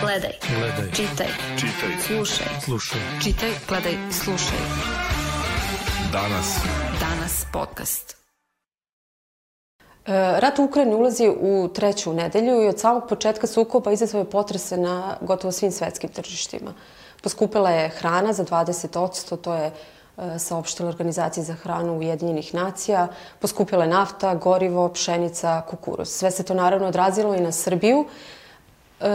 Gledaj. 0.00 0.32
Gledaj. 0.58 0.90
Čitaj. 0.92 1.26
Čitaj. 1.56 1.90
Slušaj. 2.06 2.46
Slušaj. 2.64 3.00
Čitaj, 3.22 3.50
gledaj, 3.68 3.96
slušaj. 4.10 4.58
Danas. 6.12 6.58
Danas 7.00 7.46
podcast. 7.52 8.16
E, 10.06 10.40
Rat 10.40 10.58
u 10.58 10.64
Ukrajini 10.64 10.94
ulazi 10.94 11.28
u 11.40 11.68
treću 11.74 12.12
nedelju 12.12 12.62
i 12.62 12.68
od 12.68 12.80
samog 12.80 13.08
početka 13.08 13.46
sukoba 13.46 13.92
izazvao 13.92 14.20
je 14.20 14.30
potrese 14.30 14.76
na 14.76 15.16
gotovo 15.20 15.52
svim 15.52 15.72
svetskim 15.72 16.10
tržištima. 16.10 16.74
Poskupila 17.22 17.70
je 17.70 17.88
hrana 17.88 18.32
za 18.32 18.44
20%, 18.44 19.36
to 19.36 19.54
je 19.54 19.66
e, 19.66 20.38
saopštila 20.38 20.88
Organizacija 20.88 21.44
za 21.44 21.54
hranu 21.54 21.98
Ujedinjenih 21.98 22.54
nacija. 22.54 23.08
Poskupila 23.40 23.84
je 23.84 23.90
nafta, 23.90 24.34
gorivo, 24.34 24.88
pšenica, 24.88 25.62
kukuruz. 25.70 26.08
Sve 26.08 26.30
se 26.30 26.42
to 26.42 26.54
naravno 26.54 26.88
odrazilo 26.88 27.34
i 27.34 27.40
na 27.40 27.52
Srbiju. 27.52 28.06
E, 29.00 29.06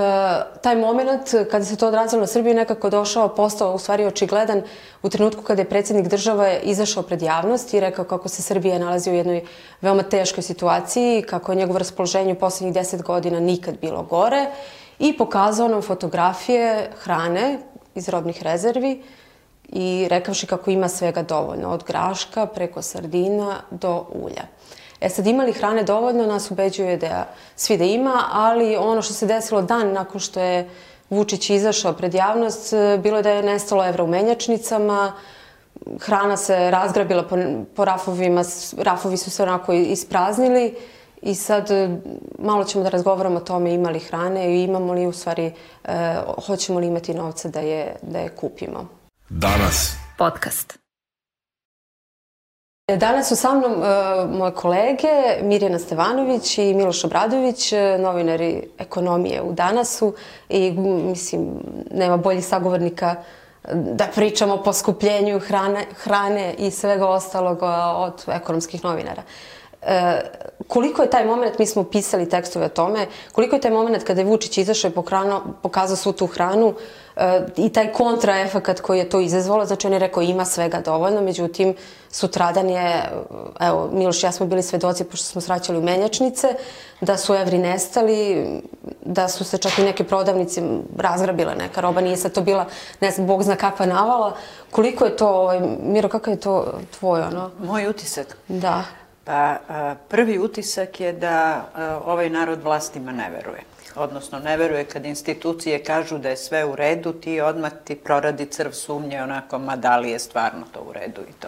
taj 0.62 0.76
moment 0.76 1.34
kada 1.52 1.66
se 1.66 1.76
to 1.76 1.88
odrazilo 1.88 2.20
na 2.20 2.28
Srbiju 2.28 2.56
nekako 2.56 2.90
došao, 2.90 3.36
postao 3.36 3.74
u 3.74 3.80
stvari 3.80 4.06
očigledan 4.06 4.62
u 5.04 5.10
trenutku 5.10 5.44
kada 5.44 5.62
je 5.62 5.70
predsjednik 5.70 6.08
države 6.08 6.60
izašao 6.64 7.04
pred 7.04 7.22
javnost 7.22 7.74
i 7.74 7.80
rekao 7.80 8.06
kako 8.06 8.30
se 8.30 8.42
Srbija 8.42 8.80
nalazi 8.80 9.12
u 9.12 9.14
jednoj 9.14 9.42
veoma 9.82 10.04
teškoj 10.04 10.44
situaciji, 10.44 11.22
kako 11.22 11.52
je 11.52 11.56
njegovo 11.56 11.80
raspoloženje 11.80 12.34
u 12.34 12.40
poslednjih 12.40 12.74
deset 12.74 13.04
godina 13.04 13.40
nikad 13.40 13.76
bilo 13.82 14.04
gore 14.04 14.46
i 15.00 15.18
pokazao 15.18 15.68
nam 15.68 15.82
fotografije 15.82 16.92
hrane 17.04 17.60
iz 17.96 18.10
robnih 18.10 18.44
rezervi 18.44 19.04
i 19.70 20.08
rekavši 20.10 20.48
kako 20.48 20.72
ima 20.72 20.88
svega 20.90 21.22
dovoljno, 21.22 21.70
od 21.70 21.84
graška 21.84 22.46
preko 22.46 22.82
sardina 22.82 23.56
do 23.72 24.06
ulja. 24.14 24.44
E 25.02 25.10
sad, 25.10 25.28
ima 25.28 25.44
li 25.44 25.54
hrane 25.54 25.84
dovoljno, 25.84 26.26
nas 26.26 26.52
ubeđuje 26.52 26.98
da 26.98 27.28
svi 27.56 27.78
da 27.78 27.84
ima, 27.84 28.24
ali 28.32 28.76
ono 28.76 29.02
što 29.02 29.14
se 29.14 29.26
desilo 29.26 29.62
dan 29.62 29.94
nakon 29.94 30.20
što 30.20 30.40
je 30.40 30.70
Vučić 31.10 31.50
izašao 31.50 31.94
pred 31.94 32.14
javnost, 32.14 32.74
bilo 33.04 33.18
je 33.18 33.24
da 33.24 33.30
je 33.30 33.44
nestalo 33.44 33.88
evra 33.88 34.04
u 34.04 34.08
menjačnicama, 34.08 35.14
hrana 36.00 36.38
se 36.38 36.72
razgrabila 36.72 37.24
po, 37.24 37.38
po 37.76 37.86
rafovima, 37.86 38.44
rafovi 38.78 39.18
su 39.18 39.32
se 39.32 39.44
onako 39.44 39.74
ispraznili 39.74 40.76
i 41.22 41.36
sad 41.36 41.70
malo 42.40 42.64
ćemo 42.64 42.84
da 42.84 42.90
razgovaramo 42.90 43.38
o 43.38 43.44
tome 43.44 43.74
ima 43.74 43.90
li 43.90 44.00
hrane 44.00 44.56
i 44.56 44.64
imamo 44.64 44.94
li 44.94 45.08
u 45.08 45.12
stvari, 45.12 45.54
e, 45.84 46.16
hoćemo 46.46 46.80
li 46.80 46.88
imati 46.88 47.14
novca 47.14 47.50
da 47.50 47.60
je, 47.60 47.96
da 48.02 48.20
je 48.20 48.30
kupimo. 48.30 48.88
Danas. 49.30 49.94
Podcast. 50.18 50.89
Danas 52.98 53.28
su 53.28 53.36
sa 53.36 53.54
mnom 53.54 53.72
uh, 53.72 54.38
moje 54.38 54.52
kolege 54.52 55.08
Mirjana 55.42 55.80
Stevanović 55.80 56.58
i 56.58 56.74
Miloš 56.74 57.04
Obradović, 57.04 57.74
novinari 58.00 58.68
ekonomije 58.78 59.42
u 59.42 59.54
Danasu 59.54 60.14
i 60.50 60.72
mislim 60.72 61.50
nema 61.92 62.18
boljih 62.18 62.46
sagovornika 62.46 63.16
da 63.74 64.08
pričamo 64.16 64.54
o 64.54 64.64
poskupljenju 64.64 65.40
hrane, 65.40 65.86
hrane 65.96 66.54
i 66.58 66.72
svega 66.72 67.08
ostalog 67.08 67.60
od 67.96 68.24
ekonomskih 68.28 68.84
novinara. 68.84 69.22
E, 69.82 70.22
koliko 70.68 71.02
je 71.02 71.10
taj 71.10 71.26
moment, 71.26 71.60
mi 71.60 71.66
smo 71.66 71.84
pisali 71.84 72.30
tekstove 72.30 72.66
o 72.66 72.70
tome, 72.70 73.08
koliko 73.32 73.56
je 73.56 73.62
taj 73.62 73.72
moment 73.72 74.04
kada 74.04 74.22
je 74.22 74.28
Vučić 74.28 74.58
izašao 74.58 74.90
i 74.90 74.94
pokrano, 74.94 75.42
pokazao 75.62 75.96
svu 75.96 76.14
tu 76.14 76.28
hranu 76.28 76.70
e, 76.70 76.74
i 77.58 77.70
taj 77.70 77.92
kontraefekat 77.94 78.80
koji 78.80 79.00
je 79.00 79.10
to 79.10 79.20
izazvalo, 79.20 79.66
znači 79.66 79.88
on 79.88 79.94
je 79.94 80.00
rekao 80.00 80.24
ima 80.24 80.46
svega 80.46 80.82
dovoljno, 80.82 81.22
međutim 81.22 81.76
sutradan 82.12 82.70
je, 82.70 83.04
evo 83.60 83.90
Miloš 83.94 84.24
i 84.24 84.26
ja 84.26 84.32
smo 84.32 84.46
bili 84.46 84.64
svedoci 84.64 85.04
pošto 85.04 85.26
smo 85.26 85.42
sraćali 85.42 85.78
u 85.78 85.82
menjačnice, 85.82 86.48
da 87.02 87.18
su 87.18 87.36
evri 87.36 87.58
nestali, 87.58 88.46
da 89.02 89.28
su 89.28 89.44
se 89.44 89.58
čak 89.58 89.80
i 89.80 89.84
neke 89.84 90.04
prodavnice 90.04 90.62
razgrabile 90.98 91.56
neka 91.56 91.82
roba, 91.82 92.02
nije 92.02 92.18
sad 92.18 92.32
to 92.32 92.42
bila, 92.42 92.66
ne 93.02 93.12
znam, 93.12 93.28
Bog 93.28 93.44
zna 93.44 93.56
kakva 93.56 93.86
navala. 93.86 94.36
Koliko 94.72 95.06
je 95.06 95.18
to, 95.18 95.28
ovaj, 95.28 95.60
Miro, 95.84 96.10
kakav 96.10 96.34
je 96.34 96.40
to 96.40 96.74
tvoj, 97.00 97.22
ono? 97.22 97.52
Moj 97.60 97.88
utisak? 97.88 98.38
Da. 98.48 98.84
Pa 99.24 99.56
prvi 100.08 100.40
utisak 100.40 101.00
je 101.00 101.14
da 101.14 101.66
ovaj 102.06 102.30
narod 102.30 102.64
vlastima 102.64 103.12
ne 103.12 103.30
veruje. 103.30 103.64
Odnosno, 104.00 104.40
ne 104.40 104.58
veruje 104.58 104.86
kad 104.86 105.06
institucije 105.06 105.84
kažu 105.84 106.18
da 106.18 106.30
je 106.30 106.38
sve 106.38 106.66
u 106.66 106.76
redu, 106.76 107.14
ti 107.14 107.42
odmah 107.42 107.72
ti 107.84 107.96
proradi 107.96 108.46
crv 108.46 108.72
sumnje 108.72 109.24
onako, 109.24 109.60
ma 109.60 109.76
da 109.76 109.98
li 109.98 110.12
je 110.12 110.20
stvarno 110.20 110.66
to 110.74 110.80
u 110.90 110.94
redu 110.94 111.22
i 111.22 111.34
to. 111.40 111.48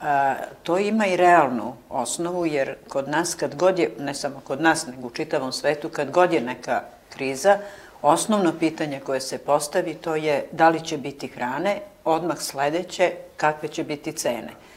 A, 0.00 0.34
to 0.62 0.78
ima 0.78 1.06
i 1.06 1.16
realnu 1.16 1.74
osnovu, 1.88 2.46
jer 2.46 2.76
kod 2.88 3.08
nas, 3.08 3.34
kad 3.34 3.54
god 3.54 3.78
je, 3.78 3.90
ne 3.98 4.14
samo 4.14 4.40
kod 4.40 4.60
nas, 4.60 4.86
nego 4.86 5.06
u 5.06 5.10
čitavom 5.10 5.52
svetu, 5.52 5.88
kad 5.88 6.10
god 6.10 6.32
je 6.32 6.40
neka 6.40 6.82
kriza, 7.10 7.58
osnovno 8.02 8.52
pitanje 8.58 9.00
koje 9.00 9.20
se 9.20 9.38
postavi 9.38 9.94
to 9.94 10.16
je 10.16 10.46
da 10.52 10.68
li 10.68 10.84
će 10.84 10.98
biti 10.98 11.28
hrane, 11.28 11.80
odmah 12.04 12.38
sledeće, 12.38 13.12
kakve 13.36 13.68
će 13.68 13.84
biti 13.84 14.12
cene 14.12 14.67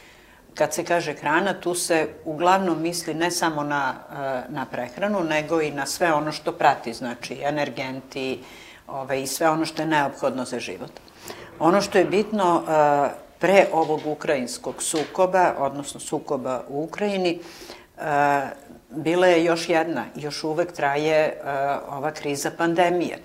kad 0.54 0.74
se 0.74 0.84
kaže 0.84 1.14
hrana, 1.14 1.60
tu 1.60 1.74
se 1.74 2.08
uglavnom 2.24 2.82
misli 2.82 3.14
ne 3.14 3.30
samo 3.30 3.62
na, 3.62 3.94
e, 4.10 4.52
na 4.52 4.66
prehranu, 4.66 5.24
nego 5.24 5.60
i 5.60 5.70
na 5.70 5.86
sve 5.86 6.12
ono 6.12 6.32
što 6.32 6.52
prati, 6.52 6.92
znači 6.92 7.38
energenti 7.42 8.40
ovaj, 8.86 9.22
i 9.22 9.26
sve 9.26 9.50
ono 9.50 9.66
što 9.66 9.82
je 9.82 9.88
neophodno 9.88 10.44
za 10.44 10.58
život. 10.58 10.90
Ono 11.58 11.80
što 11.80 11.98
je 11.98 12.04
bitno 12.04 12.62
e, 12.62 12.72
pre 13.38 13.66
ovog 13.72 14.00
ukrajinskog 14.06 14.82
sukoba, 14.82 15.54
odnosno 15.58 16.00
sukoba 16.00 16.64
u 16.68 16.82
Ukrajini, 16.82 17.38
e, 17.98 18.02
bila 18.90 19.26
je 19.26 19.44
još 19.44 19.68
jedna, 19.68 20.04
još 20.14 20.44
uvek 20.44 20.72
traje 20.72 21.40
ova 21.88 22.10
kriza 22.10 22.50
pandemije 22.58 23.18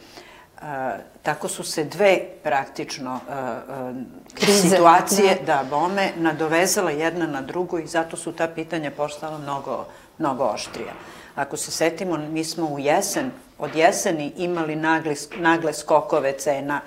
tako 1.24 1.48
su 1.48 1.64
se 1.64 1.84
dve 1.84 2.20
praktično 2.44 3.20
Krize. 4.34 4.70
situacije, 4.70 5.38
da. 5.46 5.56
da, 5.56 5.64
bome, 5.70 6.12
nadovezala 6.16 6.92
jedna 6.92 7.28
na 7.28 7.42
drugu 7.42 7.80
i 7.80 7.88
zato 7.88 8.18
su 8.18 8.32
ta 8.32 8.48
pitanja 8.48 8.92
postala 8.92 9.38
mnogo, 9.38 9.86
mnogo 10.18 10.44
oštrija. 10.44 10.94
Ako 11.36 11.58
se 11.58 11.72
setimo, 11.72 12.18
mi 12.18 12.44
smo 12.44 12.66
u 12.66 12.80
jesen, 12.80 13.32
od 13.60 13.76
jeseni 13.76 14.34
imali 14.38 14.76
nagle, 14.76 15.16
nagle 15.38 15.74
skokove 15.74 16.32
cena 16.32 16.82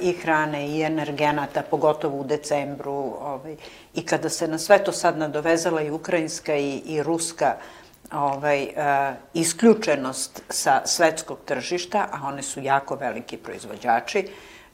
i 0.00 0.12
hrane 0.12 0.68
i 0.68 0.82
energenata, 0.82 1.62
pogotovo 1.62 2.20
u 2.20 2.24
decembru. 2.24 3.14
Ovaj, 3.20 3.56
I 3.94 4.06
kada 4.06 4.28
se 4.28 4.48
na 4.48 4.58
sve 4.58 4.84
to 4.84 4.92
sad 4.92 5.18
nadovezala 5.18 5.82
i 5.82 5.90
ukrajinska 5.90 6.56
i, 6.56 6.82
i 6.86 7.02
ruska 7.02 7.54
uh, 7.56 7.77
ovaj, 8.12 8.62
uh, 8.62 9.16
isključenost 9.34 10.42
sa 10.50 10.82
svetskog 10.86 11.38
tržišta, 11.44 12.08
a 12.12 12.28
one 12.28 12.42
su 12.42 12.60
jako 12.60 12.94
veliki 12.94 13.36
proizvođači, 13.36 14.24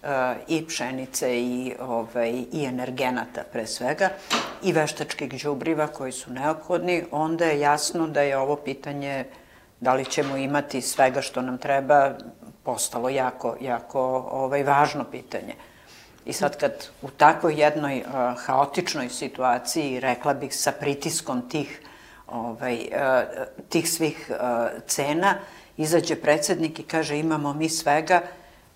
uh, 0.02 0.08
i 0.48 0.66
pšenice 0.66 1.40
i, 1.40 1.74
ovaj, 1.80 2.30
i 2.52 2.64
energenata 2.64 3.42
pre 3.52 3.66
svega, 3.66 4.10
i 4.62 4.72
veštačkih 4.72 5.42
đubriva 5.42 5.86
koji 5.86 6.12
su 6.12 6.32
neophodni, 6.32 7.04
onda 7.10 7.44
je 7.44 7.60
jasno 7.60 8.06
da 8.06 8.22
je 8.22 8.38
ovo 8.38 8.56
pitanje 8.56 9.24
da 9.80 9.94
li 9.94 10.04
ćemo 10.04 10.36
imati 10.36 10.80
svega 10.80 11.22
što 11.22 11.42
nam 11.42 11.58
treba 11.58 12.14
postalo 12.62 13.08
jako, 13.08 13.56
jako 13.60 14.28
ovaj, 14.30 14.62
važno 14.62 15.04
pitanje. 15.04 15.54
I 16.24 16.32
sad 16.32 16.56
kad 16.56 16.88
u 17.02 17.10
takvoj 17.10 17.60
jednoj 17.60 17.98
uh, 17.98 18.38
haotičnoj 18.38 19.08
situaciji, 19.08 20.00
rekla 20.00 20.34
bih 20.34 20.56
sa 20.56 20.72
pritiskom 20.72 21.48
tih 21.48 21.80
uh, 21.82 21.93
ovaj, 22.34 22.74
e, 22.74 23.26
tih 23.68 23.90
svih 23.90 24.30
e, 24.30 24.34
cena, 24.86 25.34
izađe 25.76 26.16
predsednik 26.16 26.78
i 26.78 26.82
kaže 26.82 27.18
imamo 27.18 27.52
mi 27.52 27.68
svega, 27.68 28.20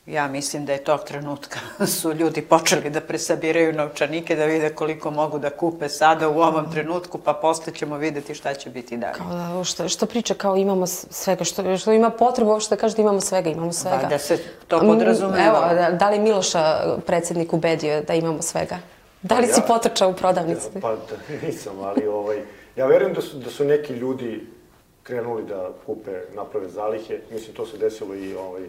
ja 0.07 0.29
mislim 0.29 0.65
da 0.67 0.73
je 0.73 0.85
tog 0.85 1.01
trenutka 1.05 1.59
su 2.01 2.13
ljudi 2.13 2.43
počeli 2.43 2.91
da 2.91 3.01
presabiraju 3.01 3.73
novčanike, 3.73 4.37
da 4.37 4.45
vide 4.45 4.75
koliko 4.75 5.11
mogu 5.11 5.39
da 5.39 5.51
kupe 5.51 5.89
sada 5.89 6.29
u 6.29 6.41
ovom 6.41 6.73
trenutku, 6.73 7.19
pa 7.19 7.33
posle 7.33 7.75
ćemo 7.75 7.97
videti 7.97 8.35
šta 8.35 8.55
će 8.55 8.71
biti 8.71 8.97
dalje. 8.97 9.15
Kao 9.15 9.29
da, 9.29 9.65
što, 9.65 9.89
što 9.89 10.07
priča 10.07 10.35
kao 10.35 10.57
imamo 10.57 10.87
svega, 10.87 11.45
što, 11.45 11.77
što 11.77 11.93
ima 11.93 12.11
potrebu 12.11 12.51
uopšte 12.51 12.75
da 12.75 12.81
kaže 12.81 12.97
da 12.97 13.03
imamo 13.03 13.21
svega, 13.21 13.51
imamo 13.51 13.73
svega. 13.73 13.99
Pa 14.03 14.09
da 14.09 14.19
se 14.19 14.39
to 14.69 14.81
podrazumeva. 14.81 15.47
Evo, 15.47 15.75
da, 15.75 15.91
da 15.91 16.11
li 16.11 16.19
Miloša 16.19 16.97
predsednik 17.07 17.53
ubedio 17.53 18.03
da 18.03 18.15
imamo 18.15 18.43
svega? 18.43 18.79
Da 19.23 19.39
li 19.39 19.47
pa, 19.47 19.53
si 19.53 19.61
ja, 19.61 19.65
potrčao 19.67 20.11
u 20.11 20.15
prodavnici? 20.15 20.69
Pa 20.83 20.91
da, 20.91 21.17
nisam, 21.47 21.73
ali 21.83 22.07
ovaj, 22.07 22.43
Ja 22.79 22.87
verujem 22.87 23.15
da 23.15 23.21
su, 23.21 23.39
da 23.39 23.51
su 23.51 23.65
neki 23.65 23.93
ljudi 23.93 24.47
krenuli 25.03 25.43
da 25.43 25.71
kupe, 25.87 26.21
naprave 26.35 26.69
zalihe. 26.69 27.19
Mislim, 27.31 27.57
to 27.57 27.67
se 27.67 27.79
desilo 27.79 28.15
i 28.15 28.35
ovaj, 28.35 28.63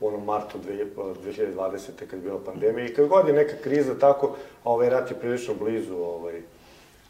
u 0.00 0.08
onom 0.08 0.24
martu 0.24 0.58
2020. 0.58 1.90
kad 2.10 2.12
je 2.12 2.22
bila 2.22 2.40
pandemija. 2.44 2.86
I 2.86 2.94
kad 2.94 3.08
god 3.08 3.28
je 3.28 3.34
neka 3.34 3.56
kriza 3.62 3.94
tako, 3.98 4.36
a 4.64 4.70
ovaj 4.70 4.90
rat 4.90 5.10
je 5.10 5.16
prilično 5.16 5.54
blizu 5.54 5.96
ovaj, 5.96 6.40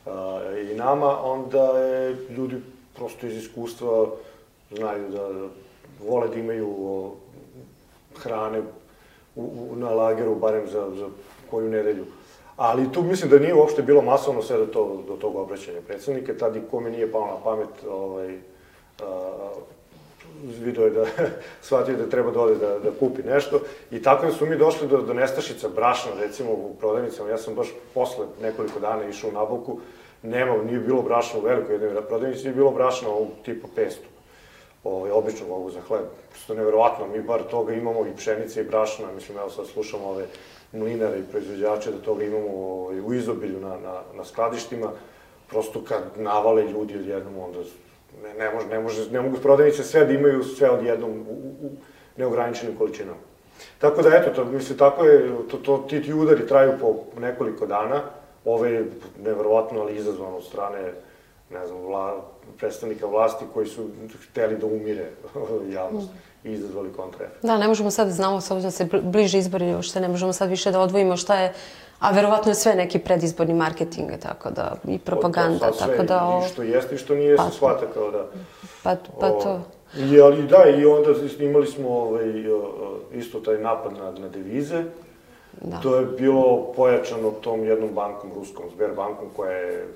a, 0.06 0.40
i 0.72 0.74
nama, 0.74 1.22
onda 1.24 1.78
je 1.78 2.16
ljudi 2.36 2.56
prosto 2.96 3.26
iz 3.26 3.36
iskustva 3.36 4.10
znaju 4.70 5.08
da, 5.08 5.48
vole 6.06 6.28
da 6.28 6.34
imaju 6.34 6.68
o, 6.78 7.14
hrane 8.16 8.60
u, 9.36 9.42
u, 9.70 9.76
na 9.76 9.90
lageru, 9.90 10.34
barem 10.34 10.66
za, 10.66 10.90
za 10.96 11.08
koju 11.50 11.68
nedelju. 11.68 12.04
Ali 12.60 12.92
tu 12.92 13.02
mislim 13.02 13.30
da 13.30 13.38
nije 13.38 13.54
uopšte 13.54 13.82
bilo 13.82 14.02
masovno 14.02 14.42
sve 14.42 14.56
do, 14.56 14.66
to, 14.66 15.02
do 15.08 15.16
tog 15.16 15.36
obraćanja 15.36 15.80
predsednika, 15.86 16.36
tad 16.38 16.56
i 16.56 16.62
kome 16.70 16.90
nije 16.90 17.12
palo 17.12 17.26
na 17.26 17.36
pamet 17.44 17.68
ovaj, 17.90 18.38
a, 19.02 19.50
video 20.44 20.84
je 20.84 20.90
da 20.90 21.06
shvatio 21.66 21.96
da 21.96 22.10
treba 22.10 22.30
da 22.30 22.40
ode 22.40 22.54
da, 22.54 22.78
da 22.78 22.90
kupi 22.98 23.22
nešto. 23.22 23.60
I 23.90 24.02
tako 24.02 24.30
su 24.30 24.46
mi 24.46 24.56
došli 24.56 24.88
do, 24.88 25.02
do 25.02 25.14
nestašica 25.14 25.68
brašna, 25.68 26.10
recimo 26.20 26.52
u 26.52 26.74
prodavnicama, 26.80 27.30
ja 27.30 27.38
sam 27.38 27.54
baš 27.54 27.68
posle 27.94 28.26
nekoliko 28.42 28.80
dana 28.80 29.08
išao 29.08 29.30
u 29.30 29.32
nabavku, 29.32 29.80
nema, 30.22 30.62
nije 30.62 30.80
bilo 30.80 31.02
brašna 31.02 31.40
u 31.40 31.42
velikoj 31.42 31.74
jednoj 31.74 32.02
prodavnici, 32.08 32.42
nije 32.42 32.54
bilo 32.54 32.70
brašna 32.70 33.08
u 33.08 33.26
tipa 33.44 33.68
500 33.76 33.90
ovaj, 34.84 35.10
običnog 35.10 35.50
ovog 35.50 35.70
za 35.70 35.80
hleb. 35.80 36.04
Što 36.42 36.52
je 36.52 36.58
neverovatno, 36.58 37.06
mi 37.06 37.22
bar 37.22 37.42
toga 37.50 37.72
imamo 37.72 38.06
i 38.06 38.16
pšenice 38.16 38.60
i 38.60 38.64
brašna, 38.64 39.12
mislim, 39.14 39.38
evo 39.38 39.50
sad 39.50 39.66
slušamo 39.66 40.08
ove 40.08 40.26
mlinare 40.72 41.18
i 41.18 41.30
proizvođače 41.30 41.90
da 41.90 41.98
toga 41.98 42.24
imamo 42.24 42.48
ovaj, 42.48 43.00
u 43.00 43.14
izobilju 43.14 43.60
na, 43.60 43.76
na, 43.78 44.00
na 44.14 44.24
skladištima, 44.24 44.90
prosto 45.48 45.84
kad 45.88 46.02
navale 46.16 46.64
ljudi 46.64 46.96
odjednom, 46.96 47.38
onda 47.38 47.58
ne, 48.22 48.34
ne, 48.34 48.54
može, 48.54 48.66
ne, 48.68 48.80
može, 48.80 49.10
ne 49.10 49.20
mogu 49.20 49.36
prodavnice 49.36 49.82
sve 49.84 50.04
da 50.04 50.12
imaju 50.12 50.44
sve 50.44 50.70
odjednom 50.70 51.10
u, 51.10 51.32
u, 51.32 51.66
u 51.66 51.70
neograničenim 52.16 52.76
količinama. 52.76 53.18
Tako 53.78 54.02
da, 54.02 54.16
eto, 54.16 54.30
to, 54.30 54.44
mislim, 54.44 54.78
tako 54.78 55.04
je, 55.04 55.30
to, 55.50 55.56
to, 55.56 55.86
ti, 55.88 56.02
ti 56.02 56.14
udari 56.14 56.46
traju 56.46 56.72
po 56.80 57.20
nekoliko 57.20 57.66
dana, 57.66 58.02
ove 58.44 58.70
je 58.72 58.90
neverovatno, 59.24 59.80
ali 59.80 59.96
izazvano 59.96 60.36
od 60.36 60.44
strane, 60.44 60.92
ne 61.50 61.66
znam, 61.66 61.78
vla, 61.80 62.24
predstavnika 62.58 63.06
vlasti 63.06 63.44
koji 63.54 63.66
su 63.66 63.88
hteli 64.30 64.56
da 64.56 64.66
umire 64.66 65.10
javnost 65.74 66.08
i 66.44 66.52
izazvali 66.52 66.92
kontraefekt. 66.92 67.42
Da, 67.42 67.58
ne 67.58 67.68
možemo 67.68 67.90
sad 67.90 68.06
da 68.06 68.12
znamo, 68.12 68.40
s 68.40 68.50
obzirom 68.50 68.70
da 68.70 68.70
se 68.70 68.88
bliže 69.02 69.38
izbori, 69.38 69.82
što 69.82 70.00
ne 70.00 70.08
možemo 70.08 70.32
sad 70.32 70.48
više 70.48 70.70
da 70.70 70.80
odvojimo 70.80 71.16
šta 71.16 71.40
je 71.40 71.52
A 72.00 72.10
verovatno 72.10 72.50
je 72.50 72.54
sve 72.54 72.74
neki 72.74 72.98
predizborni 72.98 73.54
marketing, 73.54 74.10
tako 74.22 74.50
da, 74.50 74.76
i 74.88 74.98
propaganda, 74.98 75.72
sve, 75.72 75.86
tako 75.86 76.02
da... 76.02 76.24
O... 76.24 76.42
I 76.46 76.48
što 76.48 76.62
jeste 76.62 76.94
i 76.94 76.98
što 76.98 77.14
nije 77.14 77.36
pa, 77.36 77.50
se 77.50 77.56
shvata 77.56 77.86
kao 77.94 78.10
da... 78.10 78.26
Pa, 78.82 78.96
pa 79.20 79.30
to... 79.30 79.60
I, 79.98 80.20
ali 80.20 80.42
da, 80.42 80.64
i 80.78 80.84
onda 80.84 81.10
imali 81.38 81.66
smo 81.66 81.88
ovaj, 81.88 82.24
isto 83.12 83.40
taj 83.40 83.58
napad 83.58 83.92
na, 83.92 84.10
na 84.10 84.28
devize. 84.28 84.84
Da. 85.60 85.80
To 85.80 85.96
je 85.96 86.06
bilo 86.06 86.72
pojačano 86.76 87.30
tom 87.30 87.64
jednom 87.64 87.90
bankom, 87.94 88.30
ruskom, 88.34 88.64
Sberbankom, 88.74 89.28
koja 89.36 89.52
je 89.52 89.86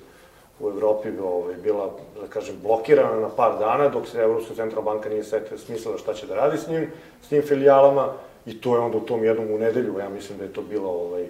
u 0.59 0.69
Evropi 0.69 1.09
ovaj, 1.23 1.55
bila, 1.63 1.91
da 2.21 2.27
kažem, 2.27 2.55
blokirana 2.63 3.19
na 3.19 3.29
par 3.29 3.59
dana, 3.59 3.89
dok 3.89 4.07
se 4.07 4.19
Evropska 4.19 4.55
centralna 4.55 4.91
banka 4.91 5.09
nije 5.09 5.23
setila 5.23 5.57
smislila 5.57 5.97
šta 5.97 6.13
će 6.13 6.27
da 6.27 6.35
radi 6.35 6.57
s 6.57 6.67
njim, 6.67 6.91
s 7.21 7.29
tim 7.29 7.41
filijalama, 7.41 8.13
i 8.45 8.61
to 8.61 8.75
je 8.75 8.81
onda 8.81 8.97
u 8.97 9.05
tom 9.05 9.23
jednom 9.23 9.51
u 9.51 9.57
nedelju, 9.57 9.99
ja 9.99 10.09
mislim 10.09 10.37
da 10.37 10.43
je 10.43 10.53
to 10.53 10.61
bilo 10.61 10.89
ovaj, 10.89 11.27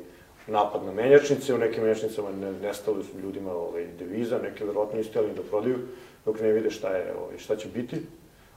napad 0.48 0.84
na 0.86 0.92
menjačnice, 0.92 1.54
u 1.54 1.58
nekim 1.58 1.84
menjačnicama 1.84 2.30
ne, 2.32 2.52
nestali 2.52 3.04
su 3.04 3.20
ljudima 3.20 3.52
ovaj, 3.54 3.88
deviza, 4.00 4.38
neke 4.38 4.66
verovatno 4.66 4.98
niste 4.98 5.22
da 5.22 5.42
prodaju, 5.50 5.78
dok 6.26 6.40
ne 6.40 6.52
vide 6.52 6.70
šta, 6.70 6.90
je, 6.90 7.14
ovaj, 7.22 7.38
šta 7.38 7.56
će 7.56 7.68
biti, 7.68 8.02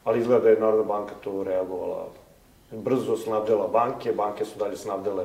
ali 0.04 0.20
izgleda 0.20 0.42
da 0.42 0.50
je 0.50 0.60
Narodna 0.60 0.84
banka 0.84 1.14
to 1.24 1.44
reagovala 1.44 2.08
brzo, 2.70 3.16
snabdela 3.16 3.68
banke, 3.68 4.12
banke 4.12 4.44
su 4.44 4.58
dalje 4.58 4.76
snabdele 4.76 5.24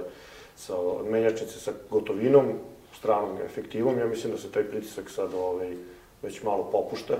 sa 0.56 0.74
menjačnice 1.10 1.60
sa 1.60 1.72
gotovinom, 1.90 2.54
stranom 2.98 3.38
efektivom, 3.46 4.00
ja 4.00 4.06
mislim 4.06 4.34
da 4.34 4.40
se 4.40 4.52
taj 4.52 4.64
pritisak 4.64 5.10
sad 5.10 5.34
ovaj, 5.34 5.76
već 6.22 6.44
malo 6.44 6.70
popušta, 6.72 7.14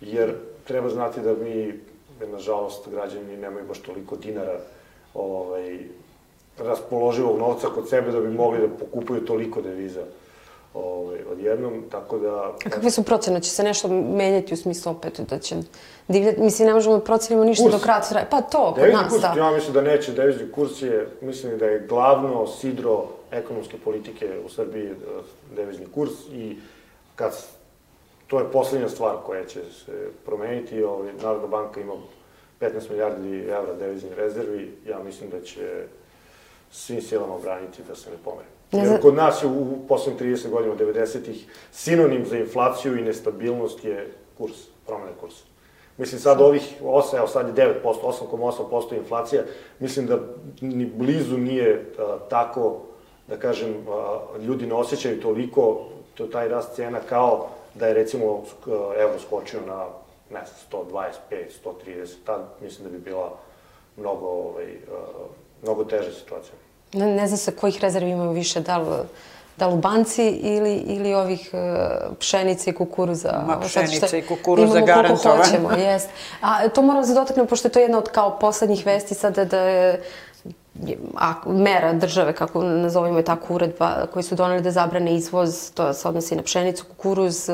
jer 0.00 0.34
treba 0.64 0.88
znati 0.88 1.20
da 1.20 1.34
mi, 1.34 1.80
nažalost, 2.32 2.88
građani 2.88 3.36
nemaju 3.36 3.66
baš 3.68 3.78
toliko 3.78 4.16
dinara 4.16 4.58
ovaj, 5.14 5.78
raspoloživog 6.58 7.38
novca 7.38 7.66
kod 7.66 7.88
sebe 7.88 8.10
da 8.10 8.20
bi 8.20 8.30
mogli 8.30 8.60
da 8.60 8.68
pokupuju 8.68 9.24
toliko 9.24 9.62
deviza 9.62 10.02
ovaj, 10.74 11.18
odjednom, 11.32 11.82
tako 11.90 12.18
da... 12.18 12.34
A 12.64 12.70
kakve 12.70 12.90
su 12.90 13.02
procene? 13.02 13.40
Će 13.40 13.50
se 13.50 13.62
nešto 13.62 13.88
menjati 13.88 14.54
u 14.54 14.56
smislu 14.56 14.92
opet 14.92 15.20
da 15.20 15.38
će 15.38 15.56
divljati? 16.08 16.40
Mislim, 16.40 16.68
ne 16.68 16.74
možemo 16.74 16.96
da 16.96 17.04
procenimo 17.04 17.44
ništa 17.44 17.64
kurs. 17.64 17.74
dok 17.74 17.86
rat 17.86 18.08
traje. 18.08 18.26
Pa 18.30 18.40
to, 18.40 18.64
kod 18.64 18.74
devizni 18.74 19.02
nas, 19.02 19.12
kurs, 19.12 19.22
da. 19.22 19.34
Ja 19.36 19.50
mislim 19.50 19.72
da 19.72 19.80
neće. 19.80 20.12
Devizni 20.12 20.52
kurs 20.52 20.82
je, 20.82 21.08
mislim 21.20 21.58
da 21.58 21.66
je 21.66 21.86
glavno 21.88 22.46
sidro 22.46 23.06
ekonomske 23.32 23.76
politike 23.84 24.38
u 24.44 24.48
Srbiji 24.48 24.86
e, 24.86 24.94
devizni 25.56 25.86
kurs 25.94 26.12
i 26.32 26.56
kad 27.16 27.46
to 28.26 28.38
je 28.38 28.52
poslednja 28.52 28.88
stvar 28.88 29.16
koja 29.26 29.44
će 29.44 29.60
se 29.84 30.10
promeniti. 30.24 30.82
Ovaj, 30.82 31.12
Narodna 31.22 31.46
banka 31.46 31.80
ima 31.80 31.92
15 32.60 32.90
milijardi 32.90 33.38
evra 33.38 33.74
deviznih 33.78 34.12
rezervi. 34.12 34.74
Ja 34.88 34.98
mislim 34.98 35.30
da 35.30 35.40
će 35.40 35.84
svim 36.70 37.02
silama 37.02 37.38
braniti 37.38 37.82
da 37.88 37.94
se 37.94 38.10
ne 38.10 38.16
pomeri. 38.24 38.48
Jer 38.72 39.00
kod 39.00 39.14
nas 39.14 39.42
je 39.42 39.46
u 39.46 39.86
poslednjih 39.88 40.22
30 40.22 40.50
godina, 40.50 40.74
90-ih, 40.76 41.46
sinonim 41.72 42.26
za 42.26 42.38
inflaciju 42.38 42.98
i 42.98 43.02
nestabilnost 43.02 43.84
je 43.84 44.12
kurs, 44.38 44.56
promene 44.86 45.12
kursa. 45.20 45.44
Mislim, 45.98 46.20
sad 46.20 46.40
ovih 46.40 46.62
8, 46.82 47.16
evo 47.16 47.26
sad 47.26 47.48
je 47.48 47.54
9%, 47.54 47.74
8,8% 47.84 48.96
inflacija, 48.96 49.42
mislim 49.78 50.06
da 50.06 50.18
ni 50.60 50.86
blizu 50.86 51.38
nije 51.38 51.92
a, 51.98 52.18
tako, 52.30 52.80
da 53.28 53.36
kažem, 53.36 53.86
ljudi 54.40 54.66
ne 54.66 54.74
osjećaju 54.74 55.20
toliko 55.22 55.86
to, 56.14 56.26
taj 56.26 56.48
rast 56.48 56.74
cena 56.76 57.00
kao 57.08 57.48
da 57.74 57.86
je 57.86 57.94
recimo 57.94 58.42
evro 58.98 59.18
skočio 59.18 59.60
na, 59.66 59.84
ne 60.30 60.40
znam, 60.46 60.84
125, 60.84 61.12
130, 61.86 62.08
tad 62.26 62.40
mislim 62.60 62.84
da 62.84 62.90
bi 62.90 62.98
bila 62.98 63.32
mnogo, 63.96 64.26
ovaj, 64.26 64.66
mnogo 65.62 65.84
teža 65.84 66.12
situacija. 66.12 66.54
Ne, 66.92 67.06
ne 67.06 67.26
znam 67.26 67.38
sa 67.38 67.52
kojih 67.60 67.80
rezervi 67.80 68.10
imamo 68.10 68.32
više, 68.32 68.60
da 68.60 68.78
li, 68.78 68.86
da 69.56 69.66
li 69.66 69.74
u 69.74 69.76
banci 69.76 70.28
ili, 70.28 70.74
ili 70.76 71.14
ovih 71.14 71.50
uh, 71.52 72.16
pšenice 72.18 72.70
i 72.70 72.74
kukuruza. 72.74 73.44
Ma 73.46 73.60
pšenice 73.60 74.18
i 74.18 74.26
kukuruza 74.26 74.80
garantovan. 74.80 75.38
hoćemo, 75.38 75.72
jest. 75.72 76.08
A 76.40 76.68
to 76.68 76.82
moram 76.82 77.02
da 77.02 77.08
se 77.08 77.14
dotaknem, 77.14 77.46
pošto 77.46 77.68
je 77.68 77.72
to 77.72 77.80
jedna 77.80 77.98
od 77.98 78.08
kao 78.08 78.38
poslednjih 78.38 78.86
vesti 78.86 79.14
sada 79.14 79.44
da 79.44 79.60
je 79.60 80.02
mera 81.46 81.92
države, 81.92 82.32
kako 82.32 82.62
nazovimo 82.62 83.18
je 83.18 83.24
tako 83.24 83.54
uredba, 83.54 84.06
koji 84.12 84.22
su 84.22 84.34
doneli 84.34 84.62
da 84.62 84.70
zabrane 84.70 85.14
izvoz, 85.14 85.70
to 85.74 85.92
se 85.92 86.08
odnosi 86.08 86.36
na 86.36 86.42
pšenicu, 86.42 86.84
kukuruz, 86.84 87.50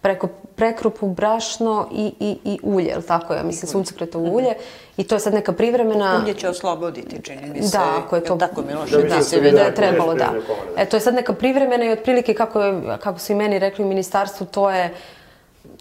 preko 0.00 0.28
prekrupu, 0.56 1.08
brašno 1.08 1.88
i, 1.92 2.12
i, 2.20 2.38
i 2.44 2.58
ulje, 2.62 2.86
je 2.86 2.96
li 2.96 3.02
tako? 3.02 3.34
Ja 3.34 3.42
mislim, 3.42 3.68
suncokretovo 3.68 4.30
ulje. 4.30 4.50
Mhm. 4.50 4.60
I 4.96 5.04
to 5.04 5.14
je 5.14 5.18
sad 5.20 5.34
neka 5.34 5.52
privremena... 5.52 6.22
Ulje 6.24 6.34
će 6.34 6.48
osloboditi, 6.48 7.22
čini 7.22 7.50
mi 7.54 7.62
se. 7.62 7.78
Da, 7.78 7.84
ako 8.04 8.16
je 8.16 8.24
to... 8.24 8.36
Tako, 8.36 8.62
Miloš? 8.62 8.90
Da, 8.90 9.02
da, 9.02 9.22
se 9.22 9.40
da 9.40 9.60
je 9.60 9.74
trebalo, 9.74 10.14
da. 10.14 10.32
E, 10.76 10.86
to 10.86 10.96
je 10.96 11.00
sad 11.00 11.14
neka 11.14 11.32
privremena 11.32 11.84
i 11.84 11.90
otprilike, 11.90 12.34
kako, 12.34 12.60
je, 12.60 12.98
kako 12.98 13.18
su 13.18 13.32
i 13.32 13.34
meni 13.34 13.58
rekli 13.58 13.84
u 13.84 13.88
ministarstvu, 13.88 14.46
to 14.46 14.70
je... 14.70 14.94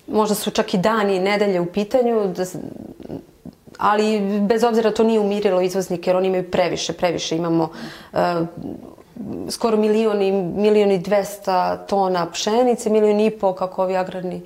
Možda 0.07 0.35
su 0.35 0.51
čak 0.51 0.73
i 0.73 0.77
dani 0.77 1.15
i 1.15 1.19
nedelje 1.19 1.59
u 1.59 1.65
pitanju, 1.65 2.27
da, 2.27 2.45
ali 3.81 4.39
bez 4.41 4.63
obzira 4.63 4.91
to 4.91 5.03
nije 5.03 5.19
umirilo 5.19 5.61
izvoznike, 5.61 6.09
jer 6.09 6.17
oni 6.17 6.27
imaju 6.27 6.51
previše, 6.51 6.93
previše. 6.93 7.35
Imamo 7.35 7.69
uh, 8.13 8.19
skoro 9.49 9.77
milion 9.77 10.21
i, 10.21 10.31
milion 10.31 10.91
i 10.91 10.99
dvesta 10.99 11.77
tona 11.77 12.31
pšenice, 12.31 12.89
milion 12.89 13.19
i 13.19 13.31
po, 13.31 13.53
kako 13.53 13.83
ovi 13.83 13.95
agrarni 13.97 14.41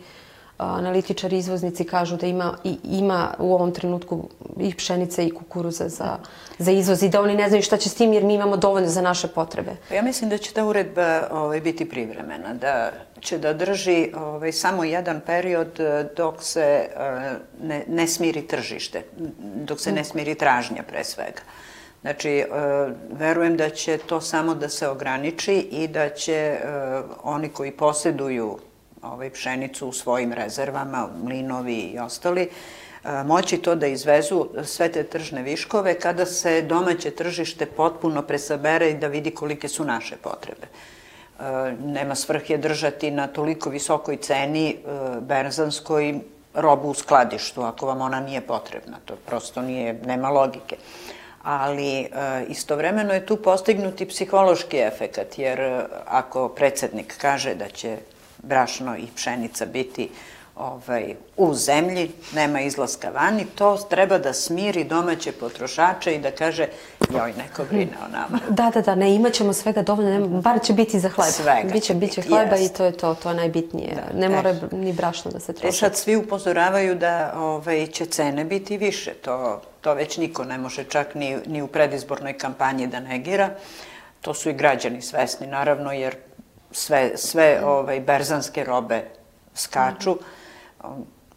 analitičari, 0.58 1.38
izvoznici 1.38 1.84
kažu 1.84 2.18
da 2.18 2.28
ima, 2.28 2.58
i, 2.64 2.78
ima 2.84 3.34
u 3.40 3.54
ovom 3.54 3.72
trenutku 3.72 4.30
i 4.60 4.74
pšenice 4.76 5.26
i 5.26 5.32
kukuruza 5.32 5.90
za, 5.90 6.18
za 6.58 6.72
izvoz 6.72 7.04
i 7.04 7.10
da 7.10 7.22
oni 7.22 7.36
ne 7.36 7.50
znaju 7.50 7.64
šta 7.64 7.78
će 7.78 7.90
s 7.90 7.96
tim 7.96 8.14
jer 8.14 8.24
mi 8.24 8.34
imamo 8.34 8.58
dovoljno 8.58 8.90
za 8.90 9.02
naše 9.02 9.28
potrebe. 9.28 9.72
Ja 9.94 10.02
mislim 10.02 10.30
da 10.30 10.38
će 10.38 10.54
ta 10.54 10.66
uredba 10.66 11.28
ovaj, 11.32 11.62
biti 11.62 11.90
privremena, 11.90 12.54
da 12.54 12.92
će 13.20 13.38
da 13.38 13.54
drži 13.54 14.12
ovaj, 14.16 14.52
samo 14.52 14.84
jedan 14.84 15.22
period 15.26 15.80
e, 15.80 16.06
dok 16.18 16.44
se 16.44 16.88
uh, 16.96 17.68
ne, 17.68 17.84
ne 17.88 18.08
smiri 18.08 18.48
tržište, 18.48 19.04
dok 19.40 19.80
se 19.80 19.92
ne 19.92 20.04
smiri 20.04 20.36
tražnja 20.36 20.84
pre 20.88 21.04
svega. 21.04 21.42
Znači, 22.02 22.30
e, 22.30 22.46
verujem 23.12 23.58
da 23.58 23.70
će 23.70 23.98
to 23.98 24.22
samo 24.22 24.56
da 24.56 24.70
se 24.70 24.88
ograniči 24.88 25.56
i 25.56 25.88
da 25.88 26.10
će 26.10 26.58
oni 27.24 27.50
koji 27.50 27.72
posjeduju 27.72 28.58
ovaj, 29.14 29.30
pšenicu 29.30 29.88
u 29.88 29.94
svojim 29.94 30.34
rezervama, 30.34 31.10
mlinovi 31.24 31.78
i 31.78 32.00
ostali, 32.00 32.42
e, 32.42 33.24
moći 33.24 33.58
to 33.58 33.76
da 33.76 33.88
izvezu 33.88 34.48
sve 34.64 34.92
te 34.92 35.04
tržne 35.04 35.44
viškove 35.44 36.00
kada 36.00 36.26
se 36.26 36.62
domaće 36.62 37.12
tržište 37.12 37.66
potpuno 37.66 38.22
presabere 38.22 38.90
i 38.90 38.98
da 38.98 39.08
vidi 39.08 39.32
kolike 39.32 39.68
su 39.68 39.86
naše 39.86 40.16
potrebe. 40.16 40.68
Nema 41.80 42.16
svrhe 42.16 42.58
držati 42.58 43.12
na 43.12 43.28
toliko 43.28 43.70
visokoj 43.70 44.18
ceni 44.18 44.78
berzanskoj 45.22 46.20
robu 46.54 46.90
u 46.90 46.94
skladištu 46.94 47.62
ako 47.62 47.86
vam 47.86 48.02
ona 48.02 48.20
nije 48.20 48.42
potrebna. 48.42 48.98
To 49.06 49.16
prosto 49.26 49.62
nije, 49.62 49.94
nema 50.06 50.30
logike 50.30 50.78
ali 51.46 52.00
e, 52.00 52.08
istovremeno 52.48 53.14
je 53.14 53.26
tu 53.26 53.38
postignuti 53.38 54.08
psihološki 54.08 54.78
efekat, 54.78 55.40
jer 55.40 55.60
e, 55.60 55.86
ako 56.06 56.50
predsednik 56.50 57.18
kaže 57.18 57.56
da 57.56 57.70
će 57.70 57.98
brašno 58.44 58.98
i 58.98 59.08
pšenica 59.16 59.66
biti 59.66 60.10
ovaj, 60.56 61.16
u 61.38 61.54
zemlji, 61.54 62.12
nema 62.34 62.62
izlaska 62.62 63.10
vani, 63.10 63.46
to 63.56 63.78
treba 63.90 64.18
da 64.18 64.34
smiri 64.34 64.84
domaće 64.84 65.32
potrošače 65.32 66.16
i 66.16 66.20
da 66.20 66.32
kaže, 66.32 66.68
joj, 67.14 67.34
neko 67.38 67.64
brine 67.70 67.92
o 68.06 68.12
nama. 68.12 68.40
Da, 68.50 68.72
da, 68.74 68.82
da, 68.82 68.96
ne, 68.96 69.16
imat 69.16 69.34
ćemo 69.34 69.54
svega 69.54 69.82
dovoljno, 69.82 70.20
ne, 70.20 70.42
bar 70.42 70.62
će 70.64 70.74
biti 70.74 71.00
za 71.00 71.10
hleb. 71.10 71.28
Svega 71.28 71.70
biće, 71.74 71.88
će 71.88 71.94
biće 71.94 72.22
biti, 72.22 72.30
hleba 72.34 72.56
jest. 72.56 72.74
i 72.74 72.78
to 72.78 72.86
je 72.86 72.92
to, 72.92 73.16
to 73.16 73.30
je 73.30 73.36
najbitnije. 73.36 73.96
Da, 73.96 74.20
ne 74.20 74.26
e. 74.26 74.30
mora 74.30 74.56
ni 74.72 74.94
brašno 74.94 75.32
da 75.32 75.40
se 75.40 75.52
E 75.52 75.56
troši. 75.56 75.78
sad 75.78 75.98
svi 75.98 76.16
upozoravaju 76.16 76.96
da 76.96 77.34
ovaj, 77.38 77.88
će 77.88 78.06
cene 78.06 78.46
biti 78.46 78.78
više, 78.78 79.14
to, 79.14 79.62
to 79.82 79.94
već 79.94 80.18
niko 80.18 80.44
ne 80.44 80.58
može 80.58 80.84
čak 80.84 81.16
ni, 81.16 81.38
ni 81.46 81.62
u 81.62 81.68
predizbornoj 81.68 82.38
kampanji 82.38 82.88
da 82.88 83.00
negira. 83.00 83.50
To 84.22 84.34
su 84.34 84.50
i 84.50 84.54
građani 84.54 85.02
svesni, 85.02 85.48
naravno, 85.48 85.92
jer 85.92 86.16
sve, 86.76 87.12
sve 87.18 87.62
ovaj, 87.66 88.00
berzanske 88.00 88.64
robe 88.64 89.04
skaču 89.54 90.18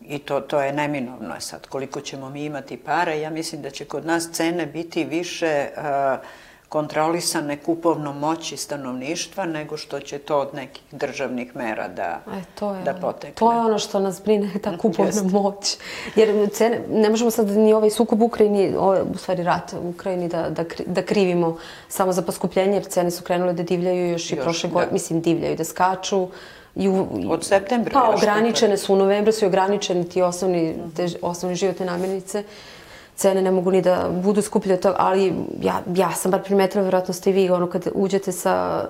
i 0.01 0.19
to, 0.19 0.41
to 0.41 0.61
je 0.61 0.73
neminovno 0.73 1.41
sad. 1.41 1.67
Koliko 1.67 2.01
ćemo 2.01 2.31
mi 2.31 2.45
imati 2.45 2.77
para, 2.77 3.13
ja 3.13 3.31
mislim 3.31 3.63
da 3.63 3.71
će 3.71 3.85
kod 3.85 4.07
nas 4.07 4.29
cene 4.33 4.67
biti 4.67 5.05
više 5.05 5.69
uh, 5.77 5.83
kontrolisane 6.69 7.57
kupovnom 7.57 8.19
moći 8.19 8.57
stanovništva 8.57 9.45
nego 9.47 9.77
što 9.77 10.01
će 10.01 10.19
to 10.19 10.39
od 10.39 10.49
nekih 10.55 10.83
državnih 10.93 11.57
mera 11.57 11.89
da, 11.89 12.21
E, 12.29 12.41
to 12.55 12.75
je, 12.75 12.83
da 12.83 12.95
potekne. 12.95 13.33
To 13.33 13.53
je 13.53 13.59
ono 13.59 13.79
što 13.79 13.99
nas 13.99 14.23
brine, 14.23 14.51
ta 14.65 14.79
kupovna 14.79 15.23
moć. 15.23 15.77
Jer 16.17 16.49
cene, 16.51 16.81
ne 16.91 17.11
možemo 17.11 17.31
sad 17.31 17.49
ni 17.49 17.73
ovaj 17.73 17.91
sukob 17.91 18.23
u 18.23 18.27
Ukrajini, 18.27 18.75
ovaj, 18.77 19.01
u 19.05 19.19
stvari 19.19 19.43
rat 19.43 19.73
u 19.75 19.89
Ukrajini 19.89 20.29
da, 20.29 20.51
da, 20.51 20.65
da 20.87 21.03
krivimo 21.03 21.57
samo 21.89 22.13
za 22.13 22.23
poskupljenje, 22.23 22.75
jer 22.75 22.85
cene 22.85 23.11
su 23.11 23.25
krenule 23.25 23.53
da 23.53 23.63
divljaju 23.63 24.11
još 24.11 24.31
i 24.33 24.37
Još, 24.37 24.45
prošle 24.45 24.69
da. 24.69 24.75
godine, 24.75 24.93
mislim 24.93 25.21
divljaju, 25.21 25.57
da 25.57 25.65
skaču. 25.65 26.29
I 26.77 26.89
u, 26.89 27.07
i- 27.19 27.27
Od 27.29 27.45
septembra 27.45 27.93
Pa, 27.93 28.11
ograničene 28.11 28.77
su, 28.77 28.95
u 28.95 28.99
novembru 28.99 29.33
su 29.33 29.45
i 29.45 29.49
ograničeni 29.49 30.09
ti 30.09 30.23
osnovni, 30.23 30.75
te 30.97 31.07
osnovne 31.23 31.57
životne 31.57 31.87
namirnice. 31.87 32.45
Cene 33.19 33.43
ne 33.43 33.51
mogu 33.51 33.71
ni 33.71 33.83
da 33.83 34.11
budu 34.23 34.43
skuplje 34.43 34.75
od 34.75 34.81
toga, 34.81 34.97
ali 34.99 35.35
ja, 35.63 35.83
ja 35.95 36.11
sam 36.13 36.31
bar 36.31 36.43
primetila, 36.43 36.85
verovatno 36.85 37.15
ste 37.15 37.31
i 37.31 37.33
vi, 37.33 37.51
ono 37.51 37.67
kad 37.71 37.89
uđete 37.95 38.33
sa 38.33 38.85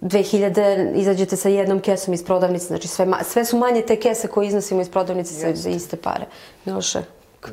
2000, 0.00 0.92
izađete 0.94 1.36
sa 1.36 1.48
jednom 1.48 1.80
kesom 1.80 2.14
iz 2.14 2.24
prodavnice, 2.24 2.66
znači 2.66 2.88
sve, 2.88 3.06
sve 3.24 3.44
su 3.44 3.58
manje 3.58 3.82
te 3.82 3.96
kese 3.96 4.28
koje 4.28 4.46
iznosimo 4.48 4.80
iz 4.80 4.90
prodavnice 4.90 5.34
sa, 5.34 5.54
za 5.54 5.70
iste 5.70 5.96
pare. 5.96 6.24
Miloše, 6.64 7.02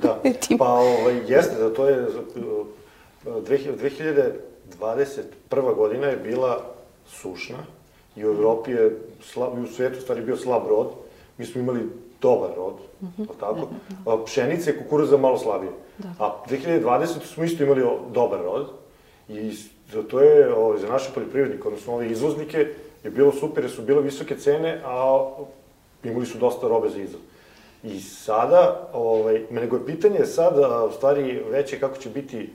Da, 0.01 0.21
pa 0.59 0.71
ovaj, 0.71 1.21
jeste, 1.27 1.55
da 1.55 1.73
to 1.73 1.87
je, 1.87 2.07
uh, 2.07 3.43
2000 3.43 4.31
2021. 4.79 5.75
godina 5.75 6.07
je 6.07 6.17
bila 6.17 6.65
sušna 7.07 7.57
i 8.15 8.25
u 8.25 8.29
Evropi 8.29 8.71
je, 8.71 8.99
slab, 9.21 9.57
i 9.57 9.61
u 9.61 9.67
svetu 9.67 10.01
stvari 10.01 10.21
bio 10.21 10.37
slab 10.37 10.67
rod. 10.67 10.87
Mi 11.37 11.45
smo 11.45 11.61
imali 11.61 11.89
dobar 12.21 12.49
rod, 12.57 12.73
mm 13.01 13.23
tako? 13.39 13.67
A 14.05 14.23
pšenice 14.25 14.71
i 14.71 14.77
kukuruza 14.77 15.17
malo 15.17 15.37
slabije. 15.37 15.71
A 16.19 16.35
2020. 16.49 17.05
smo 17.33 17.43
isto 17.43 17.63
imali 17.63 17.83
o- 17.83 17.99
dobar 18.13 18.39
rod 18.41 18.67
i 19.29 19.51
to 20.07 20.21
je 20.21 20.53
ovaj, 20.55 20.79
za 20.79 20.87
naše 20.87 21.09
poljoprivrednike, 21.13 21.67
odnosno 21.67 21.93
ove 21.93 22.07
izvoznike, 22.07 22.67
je 23.03 23.11
bilo 23.11 23.31
super 23.31 23.63
jer 23.63 23.71
su 23.71 23.81
bile 23.81 24.01
visoke 24.01 24.35
cene, 24.35 24.81
a 24.85 25.27
imali 26.03 26.25
su 26.25 26.37
dosta 26.37 26.67
robe 26.67 26.89
za 26.89 27.01
izvoz. 27.01 27.21
I 27.83 27.99
sada, 27.99 28.89
ovaj, 28.93 29.45
nego 29.49 29.75
je 29.75 29.85
pitanje 29.85 30.25
sada, 30.25 30.85
u 30.85 30.91
stvari, 30.91 31.43
veće 31.49 31.79
kako 31.79 31.97
će 31.97 32.09
biti 32.09 32.49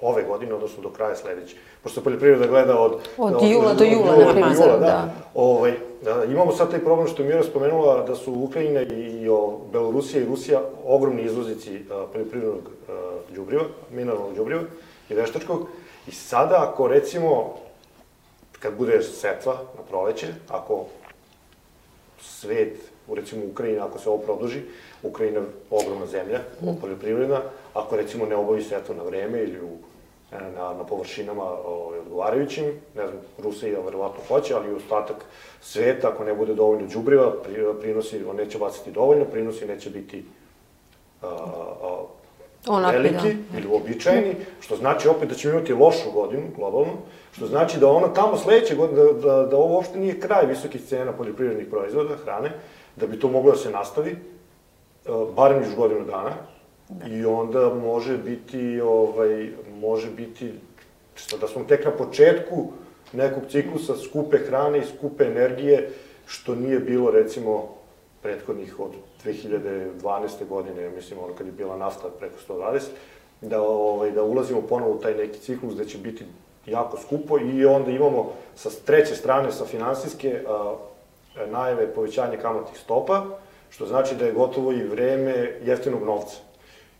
ove 0.00 0.22
godine, 0.22 0.54
odnosno 0.54 0.82
do 0.82 0.90
kraja 0.90 1.16
sledeće. 1.16 1.56
Pošto 1.82 2.00
poljoprivreda 2.00 2.46
gleda 2.46 2.78
od... 2.80 2.92
Od 3.18 3.42
jula 3.42 3.74
do 3.74 3.84
jula, 3.84 4.34
na 4.34 4.52
jula, 4.54 4.76
da. 4.78 5.12
Ovaj, 5.34 5.74
da, 6.02 6.24
imamo 6.24 6.52
sad 6.52 6.70
taj 6.70 6.80
problem 6.80 7.08
što 7.08 7.22
je 7.22 7.28
Mira 7.28 7.42
spomenula 7.42 8.04
da 8.06 8.14
su 8.14 8.32
Ukrajina 8.32 8.80
i, 8.82 9.22
i 9.22 9.28
o, 9.28 9.58
Belorusija 9.72 10.22
i 10.22 10.26
Rusija 10.26 10.60
ogromni 10.84 11.22
izvoznici 11.22 11.80
a, 11.90 12.06
poljoprivrednog 12.12 12.70
đubriva, 13.34 13.64
mineralnog 13.90 14.34
đubriva 14.34 14.62
i 15.08 15.14
veštačkog. 15.14 15.66
I 16.06 16.12
sada, 16.12 16.68
ako 16.70 16.88
recimo, 16.88 17.54
kad 18.60 18.76
bude 18.76 19.02
setva 19.02 19.52
na 19.52 19.82
proleće, 19.88 20.26
ako 20.48 20.86
svet, 22.20 22.78
u 23.08 23.14
recimo 23.14 23.42
Ukrajina, 23.50 23.86
ako 23.86 23.98
se 23.98 24.08
ovo 24.08 24.18
produži, 24.18 24.60
Ukrajina 25.02 25.38
je 25.38 25.46
ogromna 25.70 26.06
zemlja, 26.06 26.40
poljoprivredna, 26.80 27.40
ako 27.74 27.96
recimo 27.96 28.26
ne 28.26 28.36
obavi 28.36 28.62
setvu 28.62 28.94
na 28.94 29.02
vreme 29.02 29.42
ili 29.42 29.60
u, 29.60 29.78
na, 30.32 30.74
na 30.74 30.84
površinama 30.84 31.44
ovaj, 31.44 31.98
odgovarajućim, 31.98 32.64
ne 32.96 33.06
znam, 33.06 33.20
Rusija 33.38 33.80
verovatno 33.80 34.20
hoće, 34.28 34.54
ali 34.54 34.70
i 34.70 34.74
ostatak 34.74 35.16
sveta, 35.60 36.08
ako 36.08 36.24
ne 36.24 36.34
bude 36.34 36.54
dovoljno 36.54 36.86
đubriva, 36.86 37.32
pri, 37.44 37.64
prinosi, 37.80 38.24
on 38.24 38.36
neće 38.36 38.58
baciti 38.58 38.90
dovoljno, 38.90 39.24
prinosi 39.24 39.66
neće 39.66 39.90
biti 39.90 40.24
a, 41.22 41.26
a, 41.82 42.02
Onakvi, 42.68 42.98
veliki 42.98 43.34
da. 43.34 43.58
ili 43.58 43.68
uobičajeni, 43.68 44.34
što 44.60 44.76
znači 44.76 45.08
opet 45.08 45.28
da 45.28 45.34
ćemo 45.34 45.54
imati 45.54 45.72
lošu 45.72 46.10
godinu, 46.14 46.42
globalno, 46.56 46.92
što 47.32 47.46
znači 47.46 47.78
da 47.78 47.88
ono 47.88 48.08
tamo 48.08 48.36
sledeće 48.36 48.74
godine, 48.74 49.04
da, 49.04 49.12
da, 49.12 49.46
da 49.46 49.56
ovo 49.56 49.74
uopšte 49.74 49.98
nije 49.98 50.20
kraj 50.20 50.46
visokih 50.46 50.84
cena 50.84 51.12
poljoprivrednih 51.12 51.66
proizvoda, 51.70 52.16
hrane, 52.16 52.52
da 52.96 53.06
bi 53.06 53.20
to 53.20 53.28
moglo 53.28 53.50
da 53.50 53.58
se 53.58 53.70
nastavi, 53.70 54.16
barem 55.36 55.62
još 55.62 55.74
godinu 55.76 56.04
dana, 56.04 56.32
i 57.10 57.24
onda 57.24 57.74
može 57.74 58.18
biti, 58.18 58.80
ovaj, 58.80 59.48
može 59.74 60.10
biti, 60.10 60.52
što 61.14 61.38
da 61.38 61.48
smo 61.48 61.64
tek 61.64 61.84
na 61.84 61.90
početku 61.90 62.68
nekog 63.12 63.42
ciklusa 63.50 63.96
skupe 63.96 64.38
hrane 64.38 64.78
i 64.78 64.96
skupe 64.96 65.24
energije, 65.24 65.90
što 66.26 66.54
nije 66.54 66.78
bilo, 66.78 67.10
recimo, 67.10 67.68
prethodnih 68.22 68.80
od 68.80 68.90
2012. 69.24 70.46
godine, 70.48 70.90
mislim, 70.90 71.18
ono 71.24 71.34
kad 71.34 71.46
je 71.46 71.52
bila 71.52 71.76
nafta 71.76 72.08
preko 72.18 72.34
120, 72.48 72.80
da, 73.40 73.62
ovaj, 73.62 74.10
da 74.10 74.22
ulazimo 74.22 74.62
ponovo 74.62 74.92
u 74.92 74.98
taj 74.98 75.14
neki 75.14 75.38
ciklus 75.38 75.74
gde 75.74 75.84
će 75.84 75.98
biti 75.98 76.24
jako 76.66 76.98
skupo 76.98 77.38
i 77.38 77.64
onda 77.64 77.90
imamo 77.90 78.32
sa 78.54 78.70
treće 78.84 79.14
strane, 79.14 79.52
sa 79.52 79.64
finansijske, 79.64 80.44
a, 80.48 80.74
najave 81.46 81.94
povećanja 81.94 82.36
kamatnih 82.36 82.78
stopa, 82.78 83.26
što 83.70 83.86
znači 83.86 84.14
da 84.14 84.26
je 84.26 84.32
gotovo 84.32 84.72
i 84.72 84.82
vreme 84.82 85.58
jeftinog 85.64 86.02
novca. 86.02 86.36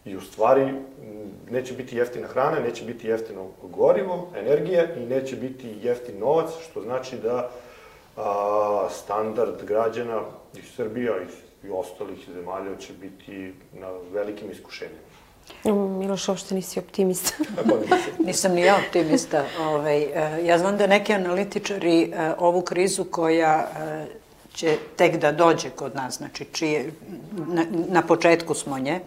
I 0.04 0.16
u 0.16 0.20
stvari 0.20 0.74
neće 1.50 1.74
biti 1.74 1.96
jeftina 1.96 2.26
hrana, 2.26 2.60
neće 2.60 2.84
biti 2.84 3.08
jeftino 3.08 3.46
gorivo, 3.62 4.28
energija 4.36 4.94
i 4.94 5.06
neće 5.06 5.36
biti 5.36 5.76
jeftin 5.82 6.18
novac, 6.18 6.50
što 6.70 6.82
znači 6.82 7.16
da 7.16 7.50
a, 8.16 8.88
standard 8.90 9.64
građana 9.64 10.20
i 10.54 10.62
Srbija 10.76 11.12
i, 11.22 11.66
i 11.66 11.70
ostalih 11.70 12.18
zemalja 12.34 12.76
će 12.76 12.92
biti 12.92 13.52
na 13.72 13.88
velikim 14.12 14.50
iskušenjima. 14.50 15.00
Miloš, 15.98 16.28
uopšte 16.28 16.54
nisi 16.54 16.78
optimista. 16.78 17.32
Nisam 18.26 18.52
ni 18.52 18.60
ja 18.60 18.76
optimista. 18.86 19.44
Ovaj, 19.60 20.02
e, 20.02 20.44
ja 20.44 20.58
znam 20.58 20.76
da 20.76 20.86
neki 20.86 21.12
analitičari 21.12 22.02
e, 22.02 22.32
ovu 22.38 22.62
krizu 22.62 23.04
koja 23.04 23.58
e, 23.60 24.06
će 24.54 24.78
tek 24.96 25.16
da 25.16 25.32
dođe 25.32 25.70
kod 25.70 25.94
nas, 25.94 26.16
znači 26.16 26.44
čije, 26.52 26.92
na, 27.46 27.64
na 27.88 28.02
početku 28.02 28.54
smo 28.54 28.78
nje, 28.78 28.92
e, 28.92 29.00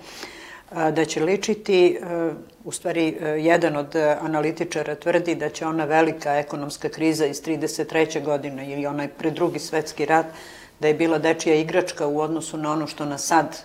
da 0.73 1.05
će 1.05 1.23
ličiti, 1.23 1.99
e, 2.01 2.31
u 2.63 2.71
stvari 2.71 3.17
e, 3.21 3.27
jedan 3.27 3.77
od 3.77 3.95
analitičara 4.21 4.95
tvrdi 4.95 5.35
da 5.35 5.49
će 5.49 5.65
ona 5.65 5.85
velika 5.85 6.35
ekonomska 6.35 6.89
kriza 6.89 7.25
iz 7.25 7.41
33. 7.43 8.23
godine 8.23 8.71
ili 8.71 8.85
onaj 8.85 9.07
pre 9.07 9.31
drugi 9.31 9.59
svetski 9.59 10.05
rat, 10.05 10.25
da 10.79 10.87
je 10.87 10.93
bila 10.93 11.17
dečija 11.17 11.55
igračka 11.55 12.07
u 12.07 12.19
odnosu 12.19 12.57
na 12.57 12.71
ono 12.71 12.87
što 12.87 13.05
nas 13.05 13.25
sad 13.25 13.57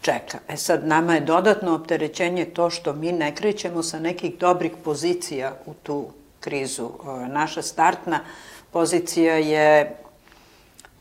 čeka. 0.00 0.38
E 0.48 0.56
sad, 0.56 0.86
nama 0.86 1.14
je 1.14 1.20
dodatno 1.20 1.74
opterećenje 1.74 2.44
to 2.44 2.70
što 2.70 2.92
mi 2.92 3.12
ne 3.12 3.34
krećemo 3.34 3.82
sa 3.82 3.98
nekih 3.98 4.38
dobrih 4.38 4.72
pozicija 4.84 5.52
u 5.66 5.74
tu 5.74 6.06
krizu. 6.40 6.88
E, 6.88 7.28
Naša 7.28 7.62
startna 7.62 8.20
pozicija 8.70 9.34
je 9.34 9.96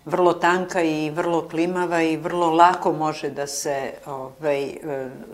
vrlo 0.06 0.34
tanka 0.34 0.82
i 0.82 1.10
vrlo 1.10 1.48
klimava 1.50 2.02
i 2.02 2.18
vrlo 2.18 2.50
lako 2.50 2.92
može 2.94 3.30
da 3.30 3.48
se 3.48 3.92
ovaj, 4.06 4.64
e, 4.64 4.76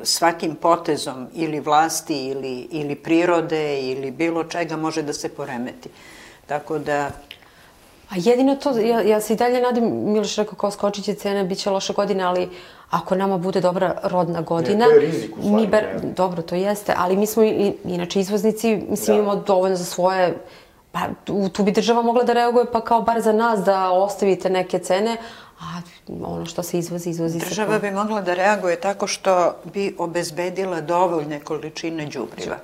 svakim 0.04 0.56
potezom 0.56 1.28
ili 1.34 1.60
vlasti 1.60 2.28
ili, 2.28 2.68
ili 2.72 2.96
prirode 2.96 3.82
ili 3.82 4.12
bilo 4.12 4.44
čega 4.44 4.76
može 4.78 5.02
da 5.02 5.14
se 5.14 5.30
poremeti. 5.30 5.90
Tako 6.46 6.80
da 6.80 7.10
A 8.10 8.16
jedino 8.16 8.56
to, 8.56 8.72
ja, 8.72 9.02
ja 9.02 9.22
se 9.22 9.34
i 9.34 9.38
dalje 9.38 9.62
nadim, 9.62 9.84
Miloš 10.06 10.36
rekao 10.36 10.56
kao 10.56 10.72
skočit 10.72 11.06
će 11.06 11.14
cene, 11.14 11.44
bit 11.44 11.58
će 11.58 11.70
loša 11.70 11.94
godina, 11.94 12.30
ali 12.30 12.50
ako 12.90 13.16
nama 13.16 13.38
bude 13.38 13.62
dobra 13.62 13.98
rodna 14.04 14.42
godina... 14.42 14.86
to 14.86 14.92
je 14.92 15.00
rizik 15.00 15.32
u 15.32 15.42
stvari, 15.42 15.56
Mi 15.56 15.68
ber, 15.68 15.84
ne. 16.04 16.10
dobro, 16.12 16.42
to 16.42 16.56
jeste, 16.56 16.94
ali 16.98 17.18
mi 17.18 17.26
smo 17.26 17.44
i, 17.44 17.50
i- 17.50 17.74
inače 17.86 18.20
izvoznici, 18.20 18.76
mislim 18.90 19.18
Da. 19.18 19.24
imamo 19.24 19.36
dovoljno 19.38 19.76
za 19.76 19.86
svoje... 19.86 20.38
Pa 20.98 21.14
tu, 21.24 21.50
tu 21.50 21.64
bi 21.64 21.72
država 21.72 22.02
mogla 22.02 22.24
da 22.24 22.34
reaguje 22.34 22.66
pa 22.72 22.82
kao 22.82 23.02
bar 23.02 23.22
za 23.22 23.32
nas 23.32 23.60
da 23.60 23.90
ostavite 23.92 24.50
neke 24.50 24.80
cene, 24.80 25.18
a 25.60 25.82
ono 26.24 26.46
što 26.46 26.64
se 26.64 26.80
izvozi, 26.80 27.10
izvozi 27.10 27.40
se. 27.40 27.46
Država 27.46 27.80
bi 27.80 27.92
mogla 27.92 28.22
da 28.22 28.34
reaguje 28.34 28.80
tako 28.82 29.08
što 29.08 29.56
bi 29.74 29.96
obezbedila 29.98 30.82
dovoljne 30.82 31.40
količine 31.40 32.06
đubriva. 32.06 32.58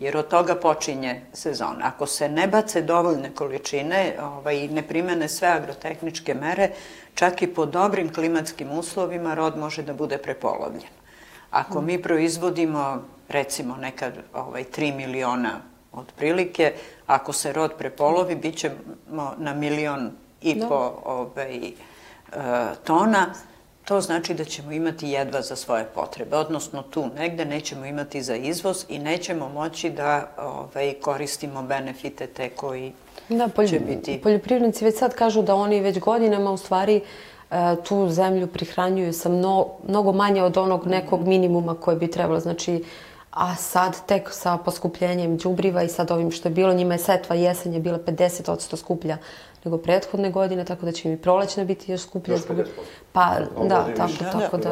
jer 0.00 0.16
od 0.16 0.28
toga 0.28 0.54
počinje 0.54 1.20
sezona. 1.32 1.80
Ako 1.82 2.06
se 2.06 2.28
ne 2.28 2.46
bace 2.48 2.82
dovoljne 2.82 3.30
količine 3.34 4.16
ovaj, 4.22 4.68
ne 4.68 4.82
primene 4.82 5.28
sve 5.28 5.48
agrotehničke 5.48 6.34
mere, 6.34 6.70
čak 7.14 7.42
i 7.42 7.46
po 7.46 7.66
dobrim 7.66 8.12
klimatskim 8.12 8.70
uslovima 8.70 9.34
rod 9.34 9.58
može 9.58 9.82
da 9.82 9.94
bude 9.94 10.18
prepolovljen. 10.18 10.90
Ako 11.50 11.80
mi 11.80 12.02
proizvodimo 12.02 13.02
recimo 13.28 13.76
nekad 13.76 14.12
ovaj, 14.34 14.64
3 14.76 14.96
miliona 14.96 15.60
otprilike, 15.96 16.72
ako 17.06 17.32
se 17.32 17.52
rod 17.52 17.72
prepolovi, 17.78 18.34
bit 18.36 18.56
ćemo 18.56 19.34
na 19.38 19.54
milion 19.54 20.10
i 20.42 20.54
Da. 20.54 20.68
po 20.68 21.00
ovaj, 21.04 21.56
e, 21.56 21.72
tona, 22.84 23.26
to 23.84 24.00
znači 24.00 24.34
da 24.34 24.44
ćemo 24.44 24.72
imati 24.72 25.08
jedva 25.08 25.42
za 25.42 25.56
svoje 25.56 25.84
potrebe, 25.84 26.36
odnosno 26.36 26.82
tu 26.82 27.06
negde 27.16 27.44
nećemo 27.44 27.86
imati 27.86 28.22
za 28.22 28.36
izvoz 28.36 28.84
i 28.88 28.98
nećemo 28.98 29.48
moći 29.48 29.90
da 29.90 30.30
ovaj, 30.38 30.94
koristimo 31.02 31.62
benefite 31.62 32.26
te 32.26 32.48
koji 32.48 32.92
Da, 33.28 33.48
polj, 33.48 33.68
će 33.68 33.80
biti... 33.80 34.20
poljoprivrednici 34.22 34.84
već 34.84 34.98
sad 34.98 35.14
kažu 35.14 35.42
da 35.42 35.54
oni 35.54 35.80
već 35.80 35.98
godinama 35.98 36.50
u 36.50 36.56
stvari 36.56 37.00
e, 37.50 37.76
tu 37.84 38.08
zemlju 38.08 38.46
prihranjuju 38.46 39.12
sa 39.12 39.28
mno, 39.28 39.66
mnogo 39.88 40.12
manje 40.12 40.42
od 40.42 40.56
onog 40.56 40.86
nekog 40.86 41.26
minimuma 41.26 41.74
koje 41.74 41.96
bi 41.96 42.10
trebalo. 42.10 42.40
Znači, 42.40 42.84
a 43.36 43.54
sad 43.54 44.06
tek 44.06 44.28
sa 44.32 44.56
poskupljenjem 44.56 45.36
đubriva 45.36 45.82
i 45.82 45.88
sad 45.88 46.10
ovim 46.10 46.30
što 46.30 46.48
je 46.48 46.52
bilo, 46.52 46.74
njima 46.74 46.94
je 46.94 46.98
setva 46.98 47.36
jesen 47.36 47.74
je 47.74 47.80
bila 47.80 47.98
50% 47.98 48.76
skuplja 48.76 49.16
nego 49.64 49.78
prethodne 49.78 50.30
godine, 50.30 50.64
tako 50.64 50.86
da 50.86 50.92
će 50.92 51.08
im 51.08 51.14
i 51.14 51.18
prolećna 51.18 51.64
biti 51.64 51.92
još 51.92 52.00
skuplja. 52.00 52.34
Još 52.34 52.42
zbog- 52.42 52.56
50%. 52.56 52.64
Pa, 53.12 53.30
Ovo 53.56 53.68
da, 53.68 53.86
tako, 53.96 54.06
više. 54.08 54.24
tako 54.32 54.56
da. 54.56 54.68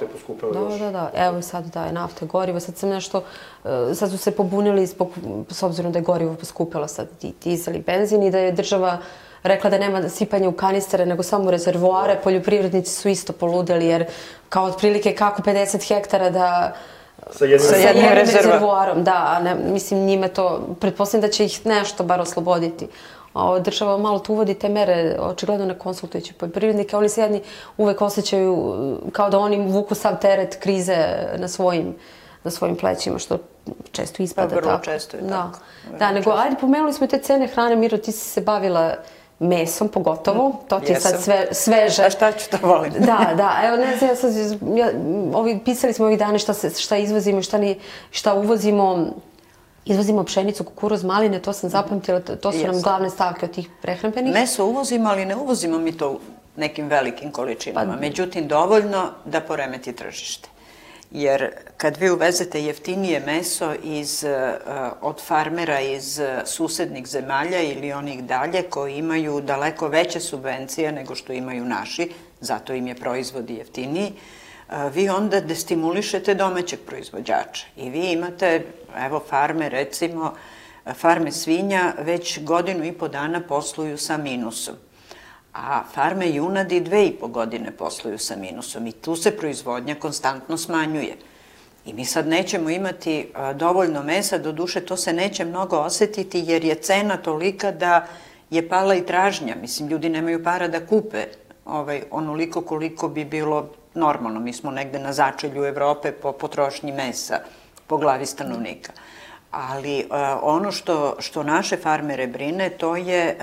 Je 0.00 0.08
poskupila 0.08 0.52
Da, 0.52 0.58
još. 0.60 0.78
da, 0.78 0.90
da. 0.90 1.10
Evo 1.16 1.42
sad 1.42 1.64
da 1.64 1.84
je 1.84 1.92
nafta 1.92 2.26
gorivo. 2.26 2.60
Sad 2.60 2.76
sam 2.76 2.88
nešto, 2.88 3.22
e, 3.64 3.94
sad 3.94 4.10
su 4.10 4.18
se 4.18 4.30
pobunili 4.30 4.86
zbog, 4.86 5.08
s 5.50 5.62
obzirom 5.62 5.92
da 5.92 5.98
je 5.98 6.02
gorivo 6.02 6.34
poskupilo 6.34 6.88
sad 6.88 7.08
i 7.22 7.32
dizel 7.44 7.74
i 7.74 7.80
benzin 7.80 8.22
i 8.22 8.30
da 8.30 8.38
je 8.38 8.52
država 8.52 8.98
rekla 9.42 9.70
da 9.70 9.78
nema 9.78 10.08
sipanja 10.08 10.48
u 10.48 10.52
kanistere, 10.52 11.06
nego 11.06 11.22
samo 11.22 11.44
u 11.44 11.50
rezervoare. 11.50 12.20
Poljoprivrednici 12.24 12.92
su 12.92 13.08
isto 13.08 13.32
poludeli 13.32 13.86
jer 13.86 14.06
kao 14.48 14.64
otprilike 14.64 15.14
kako 15.14 15.42
50 15.42 15.88
hektara 15.88 16.30
da 16.30 16.72
Sa 17.30 17.44
jednim, 17.44 17.60
Sa 17.60 17.76
jednim 17.76 18.04
rezerva- 18.04 18.42
rezervoarom, 18.42 19.04
da, 19.04 19.24
a 19.28 19.42
ne, 19.42 19.54
mislim 19.54 20.00
njime 20.00 20.28
to, 20.28 20.46
pretpostavljam 20.80 21.22
da 21.22 21.32
će 21.32 21.44
ih 21.44 21.66
nešto 21.66 22.04
bar 22.04 22.20
osloboditi. 22.20 22.88
A 23.34 23.58
država 23.58 23.98
malo 23.98 24.18
tu 24.18 24.32
uvodi 24.32 24.54
te 24.54 24.68
mere, 24.68 25.16
očigledno 25.20 25.66
ne 25.66 25.78
konsultujući 25.78 26.32
poljoprivrednike, 26.34 26.96
oni 26.96 27.08
se 27.08 27.20
jedni 27.22 27.42
uvek 27.76 28.02
osjećaju 28.02 28.52
uh, 28.54 29.12
kao 29.12 29.30
da 29.30 29.38
oni 29.38 29.66
vuku 29.68 29.94
sav 29.94 30.20
teret 30.20 30.56
krize 30.56 31.06
na 31.36 31.48
svojim, 31.48 31.94
na 32.44 32.50
svojim 32.50 32.76
plećima, 32.76 33.18
što 33.18 33.38
često 33.92 34.22
ispada 34.22 34.48
Pa 34.48 34.54
vrlo 34.54 34.70
tako. 34.70 34.84
često 34.84 35.16
je 35.16 35.22
da. 35.22 35.28
tako. 35.28 35.58
Vrlo 35.84 35.98
Da, 35.98 36.12
nego, 36.12 36.30
ajde, 36.32 36.56
pomenuli 36.56 36.92
smo 36.92 37.06
i 37.06 37.10
te 37.10 37.18
cene 37.18 37.46
hrane, 37.46 37.76
Miro, 37.76 37.98
ti 37.98 38.12
si 38.12 38.20
se 38.20 38.40
bavila 38.40 38.94
mesom 39.38 39.88
pogotovo, 39.88 40.60
to 40.68 40.80
ti 40.80 40.92
je 40.92 41.00
sad 41.00 41.22
sve, 41.22 41.46
sveže. 41.52 42.02
A 42.02 42.10
šta 42.10 42.32
ću 42.32 42.50
to 42.50 42.56
volim? 42.62 42.92
Da, 43.06 43.34
da, 43.36 43.60
evo 43.64 43.76
ne 43.76 43.96
znam, 43.96 44.10
ja 44.10 44.16
sad, 44.16 44.32
ja, 44.76 44.90
ovi, 45.34 45.60
pisali 45.64 45.92
smo 45.92 46.04
ovih 46.04 46.18
dana 46.18 46.38
šta, 46.38 46.54
se, 46.54 46.70
šta 46.70 46.96
izvozimo, 46.96 47.42
šta, 47.42 47.58
ni, 47.58 47.78
šta 48.10 48.34
uvozimo, 48.34 49.06
izvozimo 49.84 50.24
pšenicu, 50.24 50.64
kukuruz, 50.64 51.04
maline, 51.04 51.38
to 51.38 51.52
sam 51.52 51.70
zapamtila, 51.70 52.20
to, 52.20 52.52
su 52.52 52.58
nam 52.58 52.66
Jeste. 52.68 52.82
glavne 52.82 53.10
stavke 53.10 53.46
od 53.46 53.52
tih 53.52 53.68
prehrambenih. 53.82 54.32
Meso 54.34 54.64
uvozimo, 54.66 55.08
ali 55.08 55.24
ne 55.24 55.36
uvozimo 55.36 55.78
mi 55.78 55.92
to 55.92 56.10
u 56.10 56.18
nekim 56.56 56.88
velikim 56.88 57.32
količinama. 57.32 57.92
Pa- 57.92 58.00
Međutim, 58.00 58.48
dovoljno 58.48 59.10
da 59.24 59.40
poremeti 59.40 59.92
tržište. 59.92 60.48
Jer 61.14 61.50
kad 61.76 61.96
vi 61.96 62.10
uvezete 62.10 62.62
jeftinije 62.62 63.20
meso 63.20 63.74
iz, 63.82 64.24
eh, 64.24 64.58
od 65.00 65.22
farmera 65.22 65.80
iz 65.80 66.18
eh, 66.18 66.42
susednih 66.46 67.06
zemalja 67.06 67.60
ili 67.62 67.92
onih 67.92 68.24
dalje 68.24 68.62
koji 68.62 68.96
imaju 68.96 69.40
daleko 69.40 69.88
veće 69.88 70.20
subvencije 70.20 70.92
nego 70.92 71.14
što 71.14 71.32
imaju 71.32 71.64
naši, 71.64 72.10
zato 72.40 72.74
im 72.74 72.86
je 72.86 72.94
proizvod 72.94 73.50
i 73.50 73.54
jeftiniji, 73.54 74.12
eh, 74.12 74.90
vi 74.94 75.08
onda 75.08 75.40
destimulišete 75.40 76.34
domaćeg 76.34 76.78
proizvođača. 76.86 77.66
I 77.76 77.90
vi 77.90 78.12
imate, 78.12 78.66
evo 79.06 79.22
farme 79.28 79.68
recimo, 79.68 80.34
farme 80.94 81.32
svinja 81.32 81.92
već 81.98 82.42
godinu 82.42 82.84
i 82.84 82.92
po 82.92 83.08
dana 83.08 83.40
posluju 83.40 83.98
sa 83.98 84.16
minusom. 84.16 84.74
A 85.54 85.82
farme 85.92 86.30
junadi 86.34 86.80
dve 86.80 87.06
i 87.06 87.12
po 87.12 87.28
godine 87.28 87.70
posluju 87.70 88.18
sa 88.18 88.36
minusom 88.36 88.86
i 88.86 88.92
tu 88.92 89.16
se 89.16 89.36
proizvodnja 89.36 89.94
konstantno 89.94 90.56
smanjuje. 90.58 91.16
I 91.86 91.92
mi 91.92 92.04
sad 92.04 92.26
nećemo 92.28 92.70
imati 92.70 93.30
a, 93.34 93.52
dovoljno 93.52 94.02
mesa, 94.02 94.38
do 94.38 94.52
duše 94.52 94.80
to 94.80 94.96
se 94.96 95.12
neće 95.12 95.44
mnogo 95.44 95.76
osetiti 95.76 96.44
jer 96.46 96.64
je 96.64 96.74
cena 96.74 97.16
tolika 97.16 97.72
da 97.72 98.06
je 98.50 98.68
pala 98.68 98.94
i 98.94 99.06
tražnja. 99.06 99.54
Mislim, 99.60 99.88
ljudi 99.88 100.08
nemaju 100.08 100.44
para 100.44 100.68
da 100.68 100.86
kupe 100.86 101.24
ovaj, 101.64 102.02
onoliko 102.10 102.60
koliko 102.60 103.08
bi 103.08 103.24
bilo 103.24 103.70
normalno. 103.94 104.40
Mi 104.40 104.52
smo 104.52 104.70
negde 104.70 104.98
na 104.98 105.12
začelju 105.12 105.64
Evrope 105.64 106.12
po 106.12 106.32
potrošnji 106.32 106.92
mesa 106.92 107.40
po 107.86 107.96
glavi 107.96 108.26
stanovnika. 108.26 108.92
Ali 109.56 109.98
e, 109.98 110.04
ono 110.42 110.72
što, 110.72 111.16
što 111.18 111.42
naše 111.42 111.76
farmere 111.76 112.26
brine, 112.26 112.70
to 112.70 112.96
je 112.96 113.24
e, 113.26 113.36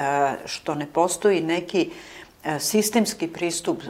što 0.45 0.75
ne 0.75 0.85
postoji 0.85 1.41
neki 1.41 1.89
e, 2.43 2.59
sistemski 2.59 3.27
pristup 3.27 3.83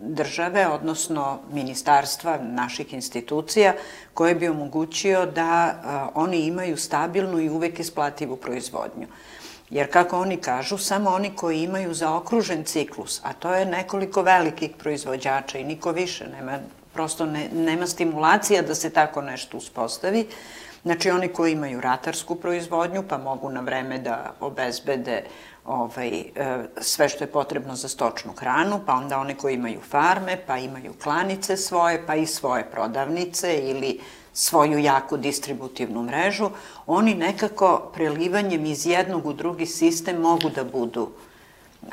države, 0.00 0.66
odnosno 0.66 1.38
ministarstva, 1.52 2.38
naših 2.42 2.94
institucija, 2.94 3.74
koje 4.14 4.34
bi 4.34 4.48
omogućio 4.48 5.26
da 5.26 5.74
oni 6.14 6.38
imaju 6.38 6.76
stabilnu 6.76 7.40
i 7.40 7.48
uvek 7.48 7.78
isplativu 7.80 8.36
proizvodnju. 8.36 9.06
Jer 9.70 9.92
kako 9.92 10.20
oni 10.20 10.36
kažu, 10.36 10.78
samo 10.78 11.10
oni 11.10 11.30
koji 11.36 11.62
imaju 11.62 11.94
zaokružen 11.94 12.64
ciklus, 12.64 13.20
a 13.24 13.32
to 13.32 13.54
je 13.54 13.66
nekoliko 13.66 14.22
velikih 14.22 14.70
proizvođača 14.78 15.58
i 15.58 15.64
niko 15.64 15.92
više, 15.92 16.26
nema, 16.28 16.58
prosto 16.94 17.26
ne, 17.26 17.48
nema 17.52 17.86
stimulacija 17.86 18.62
da 18.62 18.74
se 18.74 18.90
tako 18.90 19.22
nešto 19.22 19.56
uspostavi, 19.56 20.26
Znači, 20.86 21.10
oni 21.10 21.28
koji 21.28 21.52
imaju 21.52 21.80
ratarsku 21.80 22.34
proizvodnju, 22.34 23.02
pa 23.08 23.18
mogu 23.18 23.50
na 23.50 23.60
vreme 23.60 23.98
da 23.98 24.32
obezbede 24.40 25.24
ovaj, 25.64 26.08
e, 26.08 26.24
sve 26.80 27.08
što 27.08 27.24
je 27.24 27.32
potrebno 27.32 27.76
za 27.76 27.88
stočnu 27.88 28.32
hranu, 28.32 28.80
pa 28.86 28.94
onda 28.94 29.18
oni 29.18 29.34
koji 29.34 29.54
imaju 29.54 29.80
farme, 29.80 30.38
pa 30.46 30.58
imaju 30.58 30.92
klanice 31.02 31.56
svoje, 31.56 32.06
pa 32.06 32.14
i 32.14 32.26
svoje 32.26 32.64
prodavnice 32.70 33.54
ili 33.56 34.00
svoju 34.32 34.78
jaku 34.78 35.16
distributivnu 35.16 36.02
mrežu, 36.02 36.50
oni 36.86 37.14
nekako 37.14 37.90
prelivanjem 37.94 38.66
iz 38.66 38.86
jednog 38.86 39.26
u 39.26 39.32
drugi 39.32 39.66
sistem 39.66 40.20
mogu 40.20 40.48
da 40.48 40.64
budu 40.64 41.08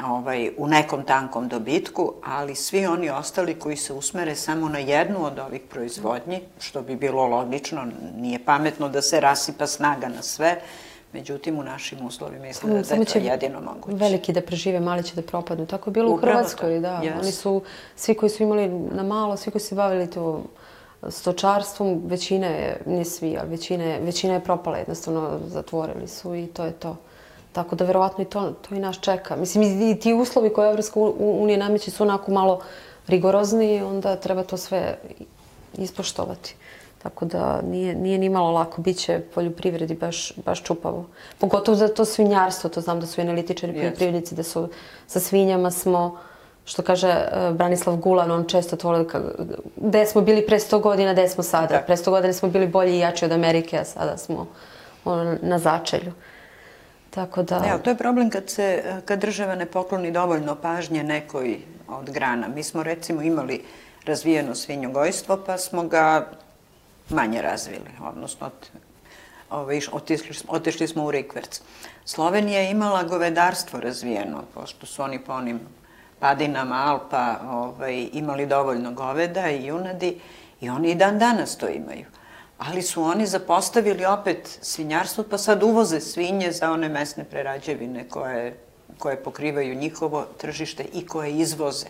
ovaj, 0.06 0.52
u 0.58 0.68
nekom 0.68 1.04
tankom 1.04 1.48
dobitku, 1.48 2.14
ali 2.24 2.56
svi 2.56 2.86
oni 2.86 3.10
ostali 3.10 3.60
koji 3.60 3.78
se 3.78 3.94
usmere 3.94 4.36
samo 4.36 4.70
na 4.70 4.80
jednu 4.80 5.26
od 5.26 5.40
ovih 5.40 5.62
proizvodnji, 5.70 6.42
što 6.60 6.82
bi 6.82 6.96
bilo 6.96 7.28
logično, 7.28 7.88
nije 8.18 8.46
pametno 8.46 8.90
da 8.90 9.02
se 9.02 9.20
rasipa 9.20 9.68
snaga 9.68 10.08
na 10.08 10.22
sve, 10.22 10.62
međutim 11.14 11.60
u 11.60 11.64
našim 11.64 12.06
uslovima 12.06 12.48
izgleda 12.48 12.74
da 12.74 12.80
je 12.80 12.86
Samo 12.86 13.06
to 13.06 13.20
jedino 13.20 13.62
moguće. 13.62 13.96
veliki 13.96 14.34
da 14.34 14.42
prežive, 14.42 14.80
mali 14.80 15.04
će 15.04 15.16
da 15.16 15.22
propadnu. 15.22 15.66
Tako 15.66 15.90
je 15.90 15.94
bilo 15.94 16.12
u 16.12 16.16
Upravo 16.16 16.34
Hrvatskoj, 16.38 16.76
to, 16.76 16.82
da. 16.82 17.00
jest. 17.04 17.22
Oni 17.22 17.32
su, 17.32 17.62
svi 17.96 18.16
koji 18.16 18.30
su 18.30 18.44
imali 18.44 18.70
na 18.70 19.04
malo, 19.04 19.38
svi 19.38 19.52
koji 19.52 19.62
su 19.62 19.76
bavili 19.76 20.10
to 20.10 20.44
stočarstvom, 21.10 22.02
većina 22.06 22.48
je, 22.48 22.82
ne 22.86 23.06
svi, 23.06 23.38
ali 23.40 23.50
većina 23.50 23.84
je, 23.84 24.00
većina 24.00 24.34
je 24.34 24.44
propala, 24.44 24.78
jednostavno 24.78 25.40
zatvorili 25.48 26.08
su 26.08 26.36
i 26.36 26.48
to 26.48 26.66
je 26.66 26.72
to. 26.72 26.98
Tako 27.54 27.76
da 27.76 27.86
verovatno 27.86 28.24
i 28.24 28.28
to, 28.28 28.52
to 28.52 28.76
i 28.76 28.80
nas 28.80 29.00
čeka. 29.00 29.36
Mislim, 29.36 29.64
i 29.92 30.00
ti 30.00 30.14
uslovi 30.14 30.54
koje 30.54 30.70
Evropska 30.70 31.00
unija 31.20 31.58
nameće 31.58 31.92
su 31.92 32.04
onako 32.04 32.32
malo 32.32 32.62
rigorozni 33.08 33.76
i 33.76 33.82
onda 33.82 34.16
treba 34.16 34.44
to 34.44 34.58
sve 34.58 34.98
ispoštovati. 35.78 36.56
Tako 37.04 37.26
da 37.26 37.62
nije, 37.62 37.96
nije 37.96 38.18
ni 38.18 38.30
malo 38.30 38.52
lako, 38.52 38.82
bit 38.82 38.98
će 38.98 39.20
poljoprivredi 39.36 39.96
baš, 39.96 40.34
baš 40.46 40.64
čupavo. 40.64 41.06
Pogotovo 41.38 41.76
za 41.78 41.88
to 41.88 42.06
svinjarstvo, 42.06 42.70
to 42.70 42.82
znam 42.82 43.00
da 43.00 43.08
su 43.08 43.22
analitičari 43.22 43.74
Jeste. 43.74 43.82
poljoprivrednici, 43.82 44.36
da 44.36 44.44
su 44.44 44.70
sa 45.08 45.20
svinjama 45.20 45.72
smo, 45.72 46.18
što 46.66 46.82
kaže 46.82 47.08
eh, 47.10 47.52
Branislav 47.52 47.96
Gulan, 47.96 48.32
on 48.32 48.46
često 48.46 48.76
to 48.76 48.88
voli, 48.88 49.06
ka- 49.06 49.32
gde 49.76 50.06
smo 50.06 50.22
bili 50.22 50.46
pre 50.48 50.60
100 50.60 50.82
godina, 50.82 51.14
gde 51.14 51.28
smo 51.28 51.44
sada. 51.44 51.68
Tako. 51.68 51.86
Pre 51.86 51.96
100 51.98 52.10
godina 52.10 52.34
smo 52.34 52.50
bili 52.50 52.68
bolji 52.68 52.96
i 52.96 53.00
jači 53.00 53.26
od 53.26 53.32
Amerike, 53.32 53.80
a 53.80 53.86
sada 53.86 54.18
smo 54.18 54.48
ono, 55.06 55.36
na 55.42 55.60
začelju. 55.60 56.12
Tako 57.16 57.44
da... 57.44 57.62
Evo, 57.68 57.80
to 57.80 57.90
je 57.90 57.98
problem 57.98 58.30
kad, 58.30 58.50
se, 58.50 58.84
kad 59.06 59.20
država 59.20 59.56
ne 59.56 59.66
pokloni 59.66 60.12
dovoljno 60.12 60.56
pažnje 60.56 61.04
nekoj 61.04 61.60
od 61.88 62.10
grana. 62.10 62.48
Mi 62.48 62.64
smo 62.64 62.84
recimo 62.84 63.22
imali 63.22 63.64
razvijeno 64.06 64.56
svinjogojstvo, 64.56 65.38
pa 65.46 65.58
smo 65.58 65.84
ga 65.84 66.28
manje 67.10 67.42
razvili, 67.42 67.90
odnosno 68.02 68.48
od, 68.48 68.70
ovaj, 69.50 69.80
otišli 70.48 70.88
smo 70.88 71.06
u 71.06 71.12
rikverc. 71.12 71.62
Slovenija 72.06 72.60
je 72.60 72.72
imala 72.72 73.04
govedarstvo 73.04 73.80
razvijeno, 73.80 74.44
pošto 74.54 74.86
su 74.86 75.04
oni 75.04 75.20
po 75.20 75.34
onim 75.34 75.60
padinama 76.20 76.76
Alpa 76.76 77.36
ovaj, 77.50 78.10
imali 78.14 78.46
dovoljno 78.46 78.92
goveda 78.92 79.50
i 79.50 79.66
junadi 79.66 80.20
i 80.62 80.70
oni 80.70 80.92
i 80.92 80.96
dan 80.96 81.20
danas 81.20 81.58
to 81.58 81.68
imaju. 81.68 82.06
Ali 82.58 82.82
su 82.82 83.04
oni 83.04 83.26
zapostavili 83.26 84.06
opet 84.06 84.58
svinjarstvo, 84.62 85.24
pa 85.30 85.38
sad 85.38 85.64
uvoze 85.64 86.00
svinje 86.00 86.52
za 86.52 86.72
one 86.72 86.90
mesne 86.90 87.24
prerađevine 87.24 88.10
koje, 88.10 88.58
koje 88.98 89.24
pokrivaju 89.24 89.76
njihovo 89.76 90.26
tržište 90.38 90.86
i 90.94 91.08
koje 91.08 91.32
izvoze. 91.32 91.86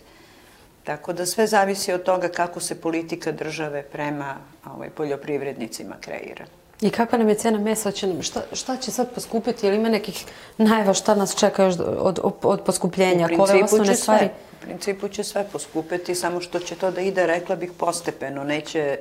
Tako 0.84 1.14
da 1.14 1.26
sve 1.26 1.48
zavisi 1.48 1.94
od 1.94 2.04
toga 2.04 2.28
kako 2.28 2.60
se 2.60 2.82
politika 2.82 3.32
države 3.32 3.84
prema 3.84 4.36
ovaj, 4.66 4.90
poljoprivrednicima 4.90 5.96
kreira. 6.02 6.46
I 6.82 6.90
kakva 6.90 7.18
nam 7.18 7.30
je 7.30 7.36
cena 7.36 7.60
mesa? 7.60 7.92
Će 7.92 8.08
nam, 8.08 8.22
šta, 8.22 8.42
šta 8.54 8.78
će 8.78 8.92
sad 8.92 9.14
poskupiti? 9.16 9.68
Ili 9.68 9.76
ima 9.76 9.90
nekih 9.90 10.26
najava 10.58 10.94
šta 10.94 11.16
nas 11.16 11.36
čeka 11.36 11.64
još 11.64 11.76
od, 11.80 12.20
od, 12.24 12.34
od 12.44 12.62
poskupljenja? 12.66 13.28
U 13.34 13.38
Kove 13.38 13.52
principu 13.52 13.66
osnovne 13.66 13.94
će 13.96 14.02
stvari? 14.02 14.20
sve, 14.20 14.30
u 14.52 14.66
principu 14.66 15.08
će 15.08 15.24
sve 15.24 15.46
poskupeti, 15.52 16.16
samo 16.16 16.42
što 16.42 16.60
će 16.60 16.76
to 16.76 16.92
da 16.92 17.02
ide, 17.02 17.28
rekla 17.28 17.56
bih, 17.56 17.72
postepeno. 17.78 18.44
Neće, 18.44 18.98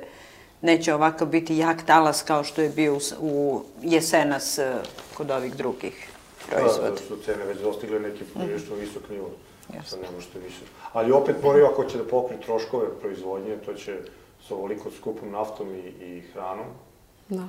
neće 0.63 0.93
ovako 0.93 1.25
biti 1.25 1.57
jak 1.57 1.85
talas 1.85 2.21
kao 2.21 2.43
što 2.43 2.61
je 2.61 2.69
bio 2.69 2.97
u, 3.19 3.61
jesenas 3.81 4.57
eh, 4.57 4.73
kod 5.13 5.31
ovih 5.31 5.55
drugih 5.55 6.09
proizvoda. 6.49 6.89
Da, 6.89 6.97
su 6.97 7.17
cene 7.25 7.45
već 7.45 7.57
dostigle 7.59 7.99
neki 7.99 8.23
prilično 8.25 8.75
visok 8.75 9.09
nivo. 9.09 9.29
Jasno. 9.69 9.89
Sad 9.89 9.99
ne 10.01 10.07
možete 10.15 10.39
više. 10.39 10.61
Ali 10.93 11.11
opet 11.11 11.35
moraju, 11.43 11.65
ako 11.65 11.83
će 11.85 11.97
da 11.97 12.03
pokri 12.03 12.37
troškove 12.45 12.87
proizvodnje, 13.01 13.57
to 13.57 13.73
će 13.73 13.97
s 14.47 14.51
ovoliko 14.51 14.91
skupom 14.91 15.31
naftom 15.31 15.67
i, 15.69 15.79
i 16.05 16.21
hranom. 16.33 16.65
Da. 17.29 17.43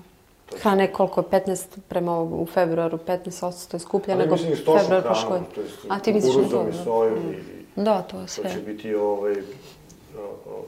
To 0.47 0.57
će- 0.57 0.63
Hrana 0.63 0.83
je 0.83 0.93
koliko? 0.93 1.23
15 1.23 1.65
prema 1.89 2.13
ovog, 2.13 2.41
u 2.41 2.47
februaru, 2.47 2.99
15% 2.99 3.75
je 3.75 3.81
skuplja 3.81 4.15
nego 4.17 4.37
februar 4.37 5.03
prošle 5.03 5.29
godine. 5.29 5.47
to 5.55 5.61
A 5.89 5.99
ti 5.99 6.13
misliš 6.13 6.35
na 6.35 6.43
to? 6.43 6.49
kukuruzom 6.49 6.69
i 6.69 6.73
da? 6.73 6.85
sojom 6.85 7.19
i 7.19 7.81
Da, 7.81 8.03
to 8.03 8.17
je 8.17 8.23
to 8.23 8.29
sve. 8.29 8.51
će 8.53 8.59
biti 8.59 8.95
ovaj, 8.95 9.35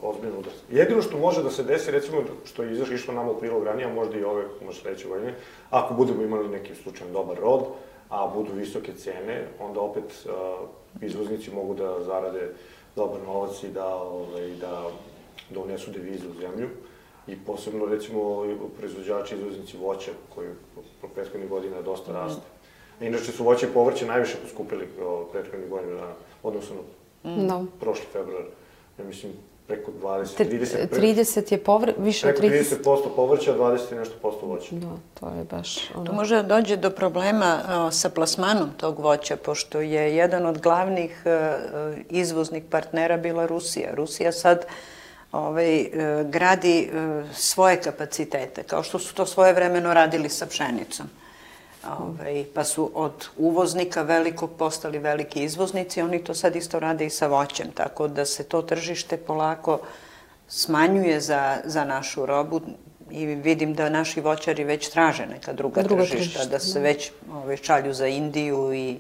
ozbiljno 0.02 0.38
udar. 0.38 0.52
Jedino 0.70 1.02
što 1.02 1.18
može 1.18 1.42
da 1.42 1.50
se 1.50 1.62
desi, 1.62 1.90
recimo, 1.90 2.22
što 2.44 2.62
je 2.62 2.72
izašlo 2.72 2.94
išlo 2.94 3.14
nama 3.14 3.30
u 3.30 3.38
prilog 3.38 3.64
ranije, 3.64 3.88
možda 3.88 4.18
i 4.18 4.24
ove, 4.24 4.44
možda 4.64 4.80
sledeće 4.80 5.08
godine, 5.08 5.34
ako 5.70 5.94
budemo 5.94 6.22
imali 6.22 6.48
neki 6.48 6.74
slučajan 6.74 7.12
dobar 7.12 7.38
rod, 7.38 7.62
a 8.08 8.26
budu 8.26 8.52
visoke 8.52 8.92
cene, 8.92 9.48
onda 9.60 9.80
opet 9.80 10.26
a, 10.28 10.56
izvoznici 11.00 11.50
mogu 11.50 11.74
da 11.74 12.04
zarade 12.04 12.50
dobar 12.96 13.20
novac 13.26 13.62
i 13.62 13.68
da, 13.68 13.94
ovaj, 13.96 14.48
da, 14.60 14.90
da 15.50 15.60
unesu 15.60 15.90
devize 15.90 16.28
u 16.28 16.40
zemlju. 16.40 16.68
I 17.26 17.36
posebno, 17.46 17.86
recimo, 17.86 18.44
i 18.44 18.56
proizvođači, 18.78 19.34
izvoznici 19.34 19.76
voća, 19.76 20.10
koji 20.34 20.48
po 21.00 21.08
prethodnih 21.08 21.50
godina 21.50 21.82
dosta 21.82 22.12
raste. 22.12 22.42
Inače 23.00 23.32
su 23.32 23.44
voće 23.44 23.66
i 23.66 23.72
povrće 23.74 24.06
najviše 24.06 24.36
poskupili 24.42 24.88
prethodnih 25.32 25.70
godina, 25.70 26.12
odnosno 26.42 26.76
na 27.24 27.46
Da. 27.46 27.64
prošli 27.80 28.06
februar, 28.12 28.44
ja 28.98 29.04
mislim, 29.04 29.32
preko 29.66 29.90
20, 30.02 30.36
Te- 30.36 30.44
30, 30.44 30.86
pre, 30.86 31.00
30 31.00 31.52
je 31.52 31.58
povr... 31.58 31.92
više 31.98 32.28
od 32.28 32.36
preko 32.36 32.54
30. 32.54 32.82
30% 32.84 33.16
povrća, 33.16 33.52
a 33.52 33.56
20 33.56 33.92
i 33.92 33.94
nešto 33.94 34.14
posto 34.22 34.46
voća. 34.46 34.68
Da, 34.70 34.96
to 35.20 35.26
je 35.38 35.44
baš 35.44 35.90
ono... 35.94 36.04
Tu 36.04 36.12
može 36.12 36.36
da 36.36 36.42
dođe 36.42 36.76
do 36.76 36.90
problema 36.90 37.60
o, 37.68 37.90
sa 37.90 38.10
plasmanom 38.10 38.70
tog 38.76 38.98
voća, 38.98 39.36
pošto 39.36 39.80
je 39.80 40.16
jedan 40.16 40.46
od 40.46 40.58
glavnih 40.58 41.22
e, 41.24 41.30
e, 41.30 41.58
izvoznih 42.10 42.64
partnera 42.70 43.16
bila 43.16 43.46
Rusija. 43.46 43.94
Rusija 43.94 44.32
sad 44.32 44.66
ovaj, 45.32 45.80
e, 45.80 45.90
gradi 46.24 46.80
e, 46.80 46.88
svoje 47.34 47.82
kapacitete, 47.82 48.62
kao 48.62 48.82
što 48.82 48.98
su 48.98 49.14
to 49.14 49.26
svoje 49.26 49.52
vremeno 49.52 49.94
radili 49.94 50.28
sa 50.28 50.46
pšenicom. 50.46 51.06
Ovaj, 51.90 52.44
pa 52.54 52.64
su 52.64 52.90
od 52.94 53.12
uvoznika 53.38 54.02
velikog 54.02 54.50
postali 54.58 54.98
veliki 54.98 55.42
izvoznici, 55.44 56.02
oni 56.02 56.24
to 56.24 56.34
sad 56.34 56.56
isto 56.56 56.78
rade 56.80 57.06
i 57.06 57.10
sa 57.10 57.26
voćem, 57.26 57.70
tako 57.74 58.08
da 58.08 58.24
se 58.24 58.44
to 58.44 58.62
tržište 58.62 59.16
polako 59.16 59.78
smanjuje 60.48 61.20
za, 61.20 61.56
za 61.64 61.84
našu 61.84 62.26
robu 62.26 62.60
i 63.10 63.26
vidim 63.26 63.74
da 63.74 63.88
naši 63.88 64.20
voćari 64.20 64.64
već 64.64 64.88
traže 64.88 65.26
neka 65.26 65.52
druga, 65.52 65.82
Druga 65.82 66.02
tržišta, 66.02 66.18
tržišta, 66.38 66.44
da 66.44 66.58
se 66.58 66.78
da. 66.78 66.82
već 66.84 67.10
ove, 67.34 67.56
šalju 67.56 67.94
za 67.94 68.06
Indiju 68.06 68.74
i 68.74 68.96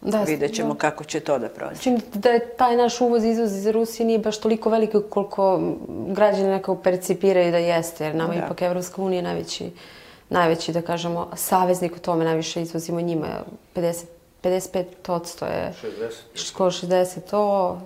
Da, 0.00 0.22
vidjet 0.22 0.54
ćemo 0.54 0.74
da. 0.74 0.78
kako 0.78 1.04
će 1.04 1.20
to 1.20 1.38
da 1.38 1.48
prođe. 1.48 1.80
Čini 1.80 2.00
da 2.14 2.30
je 2.30 2.48
taj 2.56 2.76
naš 2.76 3.00
uvoz 3.00 3.24
i 3.24 3.30
izvoz 3.30 3.56
iz 3.56 3.66
Rusije 3.66 4.06
nije 4.06 4.18
baš 4.18 4.38
toliko 4.38 4.70
veliki 4.70 4.98
koliko 5.10 5.60
građani 6.08 6.48
nekako 6.48 6.74
percipiraju 6.76 7.50
da 7.52 7.58
jeste, 7.58 8.04
jer 8.04 8.14
nama 8.14 8.34
Da. 8.34 8.44
ipak 8.44 8.62
Evropska 8.62 9.02
unija 9.02 9.22
najveći, 9.22 9.70
najveći, 10.30 10.72
da 10.72 10.82
kažemo, 10.82 11.30
saveznik 11.36 11.96
u 11.96 12.00
tome, 12.00 12.24
najviše 12.24 12.62
izvozimo 12.62 13.00
njima, 13.00 13.26
50, 13.74 14.04
55% 14.42 15.44
je 15.44 15.74
60. 16.34 16.46
skoro 16.46 16.70
60 16.70 17.20
to, 17.20 17.42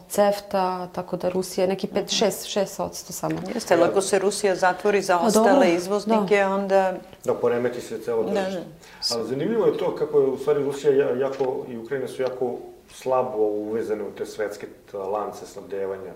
CEFTA, 0.09 0.89
tako 0.89 1.17
da 1.17 1.29
Rusija 1.29 1.65
je 1.65 1.69
neki 1.69 1.87
5, 1.89 2.25
6, 2.25 2.61
6% 2.79 2.89
samo. 2.93 3.35
Jeste, 3.55 3.75
ali 3.75 3.83
ako 3.83 4.01
se 4.01 4.19
Rusija 4.19 4.57
zatvori 4.57 5.03
za 5.03 5.19
Pa 5.19 5.27
ostale 5.27 5.51
dobro, 5.51 5.69
izvoznike, 5.69 6.45
onda 6.45 6.95
Da 7.25 7.35
poremeti 7.35 7.81
se 7.81 7.99
celo 7.99 8.23
Da, 8.23 8.31
tržište. 8.35 8.61
da. 8.61 8.67
Ali 9.11 9.29
zanimljivo 9.29 9.67
je 9.67 9.77
to 9.77 9.97
kako 9.97 10.21
je 10.21 10.27
u 10.27 10.39
stvari 10.39 10.65
Rusija 10.65 10.93
ja- 10.95 11.17
jako 11.17 11.45
i 11.69 11.79
Ukrajina 11.79 12.09
su 12.09 12.23
jako 12.23 12.57
slabo 12.91 13.39
uvezane 13.39 14.03
u 14.03 14.11
te 14.11 14.27
svetske 14.27 14.67
lance 14.95 15.47
snabdevanja. 15.47 16.13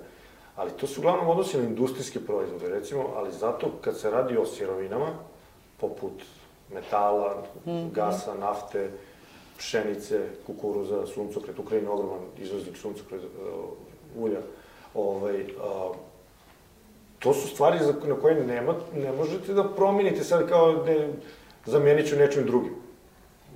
Ali 0.57 0.71
to 0.71 0.87
se 0.87 1.01
uglavnom 1.01 1.29
odnosi 1.29 1.59
na 1.59 1.65
industrijske 1.65 2.21
proizvode, 2.21 2.69
recimo, 2.69 3.05
ali 3.17 3.33
zato 3.33 3.71
kad 3.81 3.99
se 3.99 4.11
radi 4.11 4.37
o 4.37 4.47
sirovinama, 4.47 5.07
poput 5.81 6.13
metala, 6.75 7.43
Mhm. 7.67 7.89
gasa, 7.93 8.35
nafte, 8.35 8.91
pšenice, 9.59 10.21
kukuruza, 10.47 11.07
suncokret, 11.07 11.59
Ukrajina 11.59 11.91
ogroman 11.93 12.21
izvoznik 12.39 12.77
suncokret, 12.77 13.21
uh, 13.23 13.65
ulja, 14.23 14.41
ovaj, 14.95 15.41
a, 15.61 15.93
to 17.19 17.35
su 17.35 17.49
stvari 17.49 17.79
za, 17.85 17.95
na 18.07 18.15
koje 18.15 18.45
nema, 18.45 18.75
ne 18.95 19.13
možete 19.13 19.55
da 19.55 19.65
promenite 19.65 20.25
sad 20.25 20.49
kao 20.49 20.85
ne, 20.87 21.09
zamenit 21.67 22.09
ću 22.09 22.17
nečim 22.17 22.45
drugim. 22.47 22.75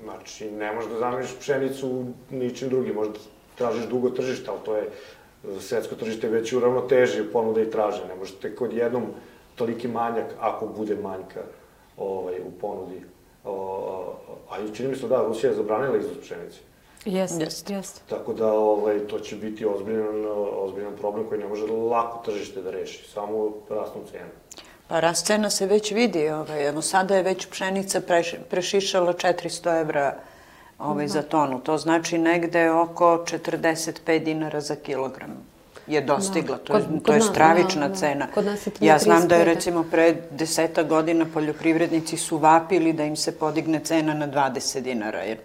Znači, 0.05 0.51
ne 0.51 0.73
možeš 0.73 0.91
da 0.91 0.99
zameniš 0.99 1.37
pšenicu 1.41 2.05
ničim 2.31 2.69
drugim, 2.69 2.95
možda 2.95 3.15
tražiš 3.55 3.87
dugo 3.87 4.11
tržište, 4.11 4.51
ali 4.51 4.61
to 4.65 4.77
je 4.77 4.91
svetsko 5.61 5.95
tržište 5.95 6.29
već 6.29 6.53
u 6.53 6.61
ravnoteži 6.61 7.23
ponuda 7.33 7.61
i 7.61 7.71
traže. 7.71 8.05
Ne 8.09 8.15
možete 8.15 8.55
kod 8.57 8.73
jednom 8.73 9.07
toliki 9.55 9.89
manjak, 9.89 10.27
ako 10.41 10.67
bude 10.67 10.97
manjka 10.97 11.41
ovaj, 12.01 12.41
u 12.41 12.51
ponudi. 12.61 13.03
O, 13.45 14.15
a 14.51 14.61
i 14.61 14.75
čini 14.75 14.89
mi 14.89 14.97
se 14.97 15.09
da, 15.09 15.23
Rusija 15.23 15.51
je 15.51 15.57
zabranila 15.57 15.97
izvoz 15.97 16.17
pšenice. 16.23 16.59
Jeste, 17.05 17.45
Jeste. 17.45 17.75
jeste. 17.75 18.01
Tako 18.09 18.33
da 18.33 18.53
ovaj, 18.53 18.99
to 18.99 19.19
će 19.19 19.37
biti 19.37 19.67
ozbiljan, 19.67 20.27
ozbiljan 20.57 20.97
problem 21.01 21.29
koji 21.29 21.41
ne 21.41 21.49
može 21.49 21.67
lako 21.67 22.23
tržište 22.25 22.63
da 22.63 22.71
reši, 22.71 23.11
samo 23.13 23.53
rastom 23.71 24.03
cena. 24.11 24.29
Pa 24.89 25.01
rast 25.01 25.27
cena 25.27 25.51
se 25.51 25.67
već 25.67 25.93
vidi, 25.93 26.29
ovaj, 26.29 26.69
evo 26.69 26.83
sada 26.83 27.17
je 27.17 27.23
već 27.23 27.47
pšenica 27.47 28.01
preš, 28.01 28.35
prešišala 28.51 29.13
400 29.13 29.81
evra 29.81 30.15
ovaj, 30.79 31.09
za 31.09 31.23
tonu. 31.23 31.61
To 31.61 31.79
znači 31.79 32.19
negde 32.19 32.71
oko 32.71 33.25
45 33.27 34.25
dinara 34.25 34.61
za 34.61 34.77
kilogram 34.77 35.50
je 35.91 36.01
dostigla. 36.01 36.57
Da. 36.57 36.65
To 36.65 36.77
je, 36.77 36.83
Kod- 36.83 37.03
to 37.03 37.05
kod 37.05 37.15
je 37.15 37.21
stravična 37.21 37.89
da, 37.89 37.89
da. 37.89 37.95
cena. 37.95 38.27
Kod 38.35 38.45
nas 38.45 38.67
je 38.67 38.73
ja 38.81 38.99
znam 38.99 39.29
da 39.29 39.37
je 39.37 39.45
35. 39.45 39.55
recimo 39.55 39.85
pre 39.91 40.15
deseta 40.31 40.83
godina 40.83 41.27
poljoprivrednici 41.35 42.17
su 42.17 42.39
vapili 42.39 42.93
da 42.93 43.05
im 43.05 43.17
se 43.17 43.39
podigne 43.39 43.81
cena 43.85 44.15
na 44.15 44.29
20 44.29 44.81
dinara, 44.81 45.23
jer 45.23 45.39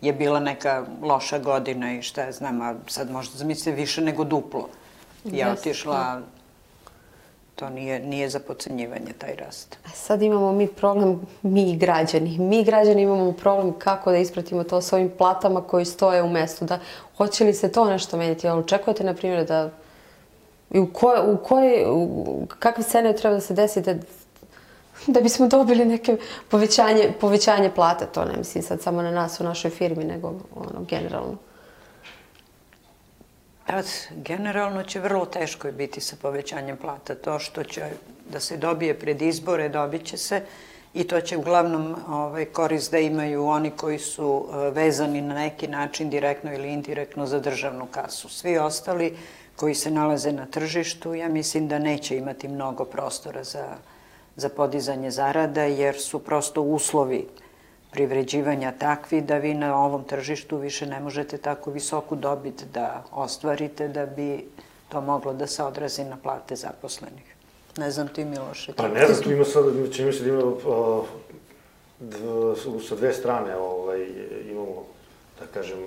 je 0.00 0.12
bila 0.12 0.40
neka 0.40 0.84
loša 1.02 1.38
godina 1.38 1.94
i 1.94 2.02
šta 2.02 2.22
ja 2.22 2.32
znam, 2.32 2.60
a 2.60 2.74
sad 2.86 3.10
možda 3.10 3.38
zamislite 3.38 3.72
više 3.76 4.00
nego 4.00 4.24
duplo. 4.24 4.68
Je 5.24 5.38
Jeste, 5.38 5.52
otišla, 5.52 6.20
to 7.54 7.70
nije, 7.70 8.00
nije 8.00 8.28
za 8.28 8.40
pocenjivanje 8.40 9.12
taj 9.18 9.34
rast. 9.36 9.78
A 9.86 9.88
Sad 9.88 10.22
imamo 10.22 10.52
mi 10.52 10.66
problem, 10.66 11.20
mi 11.42 11.76
građani. 11.76 12.38
Mi 12.38 12.64
građani 12.64 13.02
imamo 13.02 13.32
problem 13.32 13.72
kako 13.78 14.10
da 14.10 14.16
ispratimo 14.16 14.64
to 14.64 14.80
s 14.80 14.92
ovim 14.92 15.10
platama 15.18 15.60
koji 15.62 15.84
stoje 15.84 16.22
u 16.22 16.30
mestu. 16.30 16.64
Da, 16.64 16.78
hoće 17.16 17.44
li 17.44 17.54
se 17.54 17.72
to 17.72 17.84
nešto 17.84 18.16
menjati? 18.16 18.46
Jel 18.46 18.58
očekujete, 18.58 19.04
na 19.04 19.14
primjer, 19.14 19.46
da 19.46 19.70
i 20.70 20.78
u 20.78 20.92
koje, 20.92 21.22
u 21.22 21.36
koje, 21.36 21.90
u, 21.90 22.46
kakve 22.58 22.84
cene 22.84 23.16
treba 23.16 23.34
da 23.34 23.40
se 23.40 23.54
desi 23.54 23.80
da, 23.80 23.94
da 25.06 25.20
bismo 25.20 25.48
dobili 25.48 25.84
neke 25.84 26.16
povećanje, 26.48 27.12
povećanje 27.20 27.70
plate? 27.70 28.06
To 28.06 28.24
ne 28.24 28.36
mislim 28.36 28.64
sad 28.64 28.82
samo 28.82 29.02
na 29.02 29.10
nas 29.10 29.40
u 29.40 29.44
našoj 29.44 29.70
firmi, 29.70 30.04
nego 30.04 30.28
ono, 30.54 30.84
generalno. 30.88 31.36
Evo, 33.68 33.82
generalno 34.10 34.82
će 34.82 35.00
vrlo 35.00 35.26
teško 35.26 35.68
je 35.68 35.72
biti 35.72 36.00
sa 36.00 36.16
povećanjem 36.22 36.76
plata. 36.76 37.14
To 37.14 37.38
što 37.38 37.64
će 37.64 37.82
da 38.32 38.40
se 38.40 38.56
dobije 38.56 38.98
pred 38.98 39.22
izbore, 39.22 39.68
dobit 39.68 40.06
će 40.06 40.16
se 40.16 40.42
i 40.94 41.04
to 41.04 41.20
će 41.20 41.36
uglavnom 41.36 41.96
ovaj, 42.08 42.44
korist 42.44 42.90
da 42.90 42.98
imaju 42.98 43.46
oni 43.46 43.70
koji 43.70 43.98
su 43.98 44.46
eh, 44.48 44.70
vezani 44.70 45.20
na 45.20 45.34
neki 45.34 45.68
način 45.68 46.10
direktno 46.10 46.54
ili 46.54 46.72
indirektno 46.72 47.26
za 47.26 47.40
državnu 47.40 47.86
kasu. 47.90 48.28
Svi 48.28 48.58
ostali 48.58 49.16
koji 49.56 49.74
se 49.74 49.90
nalaze 49.90 50.32
na 50.32 50.46
tržištu, 50.46 51.14
ja 51.14 51.28
mislim 51.28 51.68
da 51.68 51.78
neće 51.78 52.16
imati 52.16 52.48
mnogo 52.48 52.84
prostora 52.84 53.44
za, 53.44 53.66
za 54.36 54.48
podizanje 54.48 55.10
zarada, 55.10 55.62
jer 55.62 56.00
su 56.00 56.18
prosto 56.18 56.62
uslovi 56.62 57.26
privređivanja 57.90 58.72
takvi 58.78 59.20
da 59.20 59.36
vi 59.36 59.54
na 59.54 59.84
ovom 59.84 60.04
tržištu 60.04 60.56
više 60.56 60.86
ne 60.86 61.00
možete 61.00 61.38
tako 61.38 61.70
visoku 61.70 62.16
dobit 62.16 62.64
da 62.74 63.04
ostvarite 63.12 63.88
da 63.88 64.06
bi 64.06 64.44
to 64.88 65.00
moglo 65.00 65.32
da 65.32 65.46
se 65.46 65.64
odrazi 65.64 66.04
na 66.04 66.16
plate 66.16 66.56
zaposlenih. 66.56 67.39
Ne 67.76 67.90
znam 67.90 68.08
ti, 68.08 68.24
Miloše. 68.24 68.72
Pa 68.76 68.88
ne 68.88 69.06
znam, 69.06 69.22
tu 69.22 69.32
ima 69.32 69.44
sad, 69.44 69.64
čini 69.92 70.06
mi 70.06 70.12
se 70.12 70.24
da 70.24 70.28
ima 70.28 70.42
dv, 72.00 72.54
sa 72.88 72.96
dve 72.96 73.12
strane 73.12 73.56
ovaj, 73.56 74.06
imamo, 74.50 74.84
da 75.40 75.46
kažem, 75.54 75.78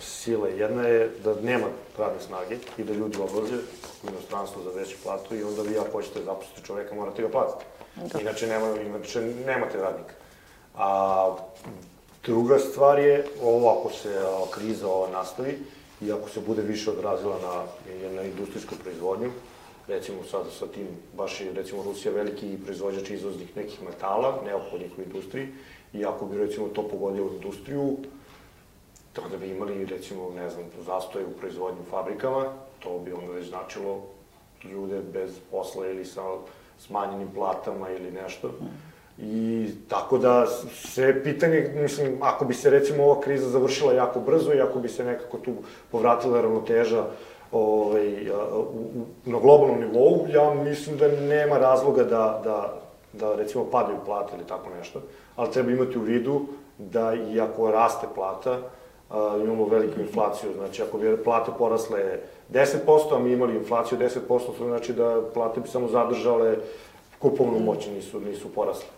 sile. 0.00 0.58
Jedna 0.58 0.82
je 0.82 1.10
da 1.24 1.34
nema 1.42 1.66
radne 1.98 2.20
snage 2.20 2.56
i 2.78 2.84
da 2.84 2.92
ljudi 2.92 3.18
odlaze 3.20 3.54
u 4.02 4.08
inostranstvo 4.08 4.62
za 4.62 4.70
veću 4.70 4.96
platu 5.02 5.36
i 5.36 5.42
onda 5.42 5.62
vi 5.62 5.78
ako 5.78 5.90
hoćete 5.90 6.24
zaposliti 6.24 6.66
čoveka, 6.66 6.94
morate 6.94 7.22
ga 7.22 7.28
platiti. 7.28 7.64
Da. 7.96 8.20
Inače, 8.20 8.46
nema, 8.46 8.80
inače 8.80 9.20
nemate 9.20 9.78
radnika. 9.78 10.14
A 10.76 11.36
druga 12.24 12.58
stvar 12.58 12.98
je, 12.98 13.26
ovo 13.42 13.70
ako 13.70 13.90
se 13.92 14.18
a, 14.18 14.44
kriza 14.50 14.88
ova 14.88 15.10
nastavi 15.10 15.58
i 16.00 16.12
ako 16.12 16.28
se 16.28 16.40
bude 16.40 16.62
više 16.62 16.90
odrazila 16.90 17.36
na, 17.42 17.64
na 18.10 18.22
industrijsku 18.22 18.74
proizvodnju, 18.82 19.30
recimo 19.88 20.22
sada 20.30 20.50
sa 20.50 20.66
tim, 20.66 20.86
baš 21.16 21.40
je 21.40 21.52
recimo 21.52 21.82
Rusija 21.82 22.12
veliki 22.14 22.58
proizvođač 22.64 23.10
izvoznih 23.10 23.56
nekih 23.56 23.82
metala, 23.82 24.42
neophodnih 24.44 24.98
u 24.98 25.02
industriji, 25.02 25.48
i 25.92 26.04
ako 26.04 26.26
bi 26.26 26.38
recimo 26.38 26.68
to 26.68 26.88
pogodilo 26.88 27.32
industriju, 27.32 27.96
da 29.30 29.36
bi 29.36 29.50
imali 29.50 29.84
recimo, 29.84 30.30
ne 30.36 30.50
znam, 30.50 30.64
zastoje 30.86 31.26
u 31.26 31.32
proizvodnju 31.40 31.82
fabrikama, 31.90 32.44
to 32.78 32.98
bi 32.98 33.12
onda 33.12 33.32
već 33.32 33.48
značilo 33.48 34.02
ljude 34.64 35.00
bez 35.12 35.38
posla 35.50 35.86
ili 35.86 36.04
sa 36.04 36.22
smanjenim 36.78 37.28
platama 37.34 37.90
ili 37.90 38.10
nešto. 38.10 38.50
I 39.18 39.68
tako 39.88 40.18
da 40.18 40.46
se 40.74 41.20
pitanje, 41.24 41.72
mislim, 41.74 42.18
ako 42.22 42.44
bi 42.44 42.54
se 42.54 42.70
recimo 42.70 43.04
ova 43.04 43.20
kriza 43.20 43.48
završila 43.48 43.92
jako 43.92 44.20
brzo 44.20 44.54
i 44.54 44.60
ako 44.60 44.78
bi 44.78 44.88
se 44.88 45.04
nekako 45.04 45.38
tu 45.38 45.54
povratila 45.90 46.40
ravnoteža 46.40 47.04
ovaj, 47.52 48.30
u, 48.30 48.60
u, 48.60 49.04
na 49.24 49.38
globalnom 49.38 49.80
nivou, 49.80 50.26
ja 50.28 50.54
mislim 50.54 50.96
da 50.96 51.08
nema 51.08 51.58
razloga 51.58 52.04
da, 52.04 52.40
da, 52.44 52.80
da 53.12 53.34
recimo 53.34 53.64
padaju 53.64 53.98
plate 54.06 54.32
ili 54.36 54.46
tako 54.46 54.70
nešto, 54.78 55.00
ali 55.36 55.50
treba 55.50 55.70
imati 55.70 55.98
u 55.98 56.02
vidu 56.02 56.40
da 56.78 57.14
i 57.14 57.40
ako 57.40 57.70
raste 57.70 58.06
plata, 58.14 58.58
a, 59.10 59.38
imamo 59.44 59.66
veliku 59.66 60.00
inflaciju, 60.00 60.50
znači 60.56 60.82
ako 60.82 60.98
bi 60.98 61.24
plate 61.24 61.50
porasle 61.58 62.18
10%, 62.52 63.16
a 63.16 63.18
mi 63.18 63.32
imali 63.32 63.56
inflaciju 63.56 63.98
10%, 63.98 64.18
to 64.28 64.66
znači 64.66 64.92
da 64.92 65.22
plate 65.34 65.60
bi 65.60 65.68
samo 65.68 65.88
zadržale 65.88 66.56
kupovnu 67.18 67.60
moć, 67.60 67.86
nisu, 67.86 68.20
nisu 68.20 68.48
porasle. 68.54 68.88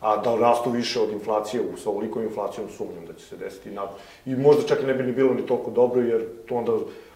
A 0.00 0.16
da 0.16 0.36
rastu 0.36 0.70
više 0.70 1.00
od 1.00 1.10
inflacije, 1.10 1.62
sa 1.82 1.90
ovolikom 1.90 2.22
inflacijom 2.22 2.68
sumnjam 2.76 3.06
da 3.06 3.12
će 3.12 3.24
se 3.24 3.36
desiti. 3.36 3.70
I 4.26 4.36
možda 4.36 4.62
čak 4.62 4.82
i 4.82 4.86
ne 4.86 4.94
bi 4.94 5.02
ni 5.02 5.12
bilo 5.12 5.34
ni 5.34 5.46
toliko 5.46 5.70
dobro, 5.70 6.02
jer 6.02 6.26
to 6.48 6.54
onda 6.54 6.72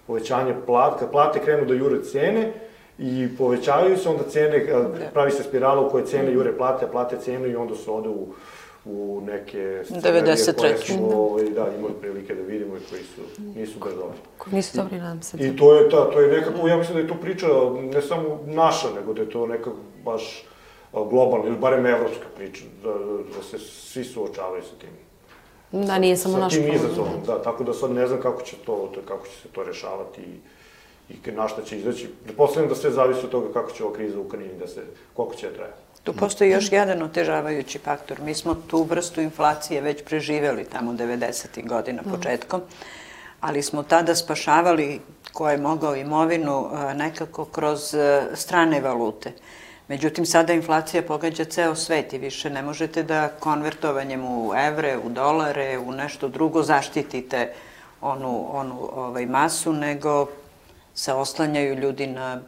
povećanje 0.07 0.55
plat, 0.67 0.99
kad 0.99 1.11
plate 1.11 1.41
krenu 1.45 1.65
da 1.65 1.75
jure 1.75 2.03
cene, 2.05 2.53
i 2.99 3.29
povećavaju 3.39 3.97
se, 3.99 4.09
onda 4.09 4.25
cene, 4.29 4.59
da. 4.59 5.11
pravi 5.13 5.31
se 5.31 5.43
spirala 5.43 5.81
u 5.81 5.91
kojoj 5.91 6.07
cene 6.07 6.33
jure 6.33 6.57
plate, 6.57 6.87
plate 6.93 7.17
cene 7.17 7.49
i 7.49 7.57
onda 7.57 7.75
se 7.75 7.91
ode 7.91 8.09
u, 8.09 8.27
u 8.85 9.23
neke 9.27 9.83
93. 9.91 10.61
koje 10.61 10.79
smo 10.79 11.07
ovaj, 11.07 11.45
da, 11.45 11.67
imali 11.79 11.95
prilike 12.01 12.35
da 12.35 12.43
vidimo 12.43 12.77
i 12.77 12.81
koji 12.91 13.03
su, 13.03 13.43
nisu 13.57 13.79
baš 13.79 13.93
dobri. 13.93 14.19
Nisu 14.57 14.77
dobri, 14.77 14.99
nadam 14.99 15.23
se. 15.23 15.37
I 15.41 15.57
to 15.57 15.75
je, 15.75 15.91
ta, 15.91 16.11
to 16.11 16.21
je 16.21 16.41
nekako, 16.41 16.69
ja 16.69 16.77
mislim 16.77 16.95
da 16.95 17.03
je 17.03 17.09
to 17.09 17.15
priča 17.15 17.47
ne 17.95 18.03
samo 18.03 18.41
naša, 18.47 18.89
nego 19.01 19.13
da 19.13 19.23
je 19.23 19.31
to 19.31 19.47
nekako 19.47 19.77
baš 20.05 20.45
globalna, 20.93 21.47
ili 21.47 21.57
barem 21.57 21.87
evropska 21.87 22.27
priča, 22.37 22.65
da, 22.85 22.91
da 23.37 23.43
se 23.43 23.59
svi 23.59 24.05
suočavaju 24.05 24.63
sa 24.63 24.77
tim. 24.81 24.91
Da, 25.73 25.99
nije 25.99 26.17
samo 26.17 26.39
naš 26.39 26.53
problem. 26.55 26.73
Sa 26.73 26.79
tim 26.79 26.89
izazovom, 26.89 27.23
da, 27.27 27.43
tako 27.43 27.65
da 27.65 27.75
sad 27.75 27.91
ne 27.91 28.07
znam 28.07 28.21
kako 28.21 28.43
će 28.43 28.57
to, 28.67 28.93
kako 29.09 29.27
će 29.27 29.33
se 29.33 29.49
to 29.49 29.63
rešavati 29.63 30.21
i 30.21 30.53
i 31.09 31.31
na 31.31 31.49
šta 31.49 31.63
će 31.63 31.79
izaći. 31.79 32.09
Pretpostavljam 32.25 32.69
da 32.69 32.75
sve 32.75 32.91
zavisi 32.91 33.21
od 33.25 33.31
toga 33.31 33.53
kako 33.53 33.73
će 33.73 33.85
ova 33.85 33.95
kriza 33.95 34.19
u 34.19 34.23
Ukrajini 34.23 34.59
da 34.59 34.67
se, 34.67 34.83
koliko 35.15 35.35
će 35.35 35.49
da 35.49 35.55
traje. 35.55 35.73
Tu 36.05 36.13
postoji 36.13 36.51
još 36.51 36.73
jedan 36.73 37.03
otežavajući 37.03 37.79
faktor. 37.79 38.21
Mi 38.21 38.35
smo 38.35 38.55
tu 38.55 38.83
vrstu 38.83 39.21
inflacije 39.21 39.81
već 39.81 40.05
preživeli 40.05 40.65
tamo 40.65 40.93
90. 40.93 41.69
godina 41.69 42.03
početkom, 42.11 42.61
ali 43.41 43.63
smo 43.63 43.83
tada 43.83 44.15
spašavali 44.15 45.01
ko 45.33 45.51
je 45.51 45.59
mogao 45.59 45.97
imovinu 45.97 46.71
nekako 46.95 47.45
kroz 47.45 47.95
strane 48.35 48.81
valute. 48.81 49.33
Međutim, 49.89 50.27
sada 50.27 50.53
inflacija 50.53 51.03
pogađa 51.03 51.45
ceo 51.45 51.75
svet 51.75 52.13
i 52.13 52.19
više 52.19 52.51
ne 52.51 52.63
možete 52.63 53.03
da 53.03 53.29
konvertovanjem 53.29 54.25
u 54.25 54.53
evre, 54.55 54.99
u 55.05 55.09
dolare, 55.09 55.79
u 55.79 55.93
nešto 55.93 56.29
drugo 56.29 56.63
zaštitite 56.63 57.53
onu, 58.01 58.47
onu 58.53 58.91
ovaj, 58.95 59.27
masu, 59.27 59.73
nego 59.73 60.27
se 60.95 61.13
oslanjaju 61.13 61.75
ljudi 61.75 62.07
na 62.07 62.41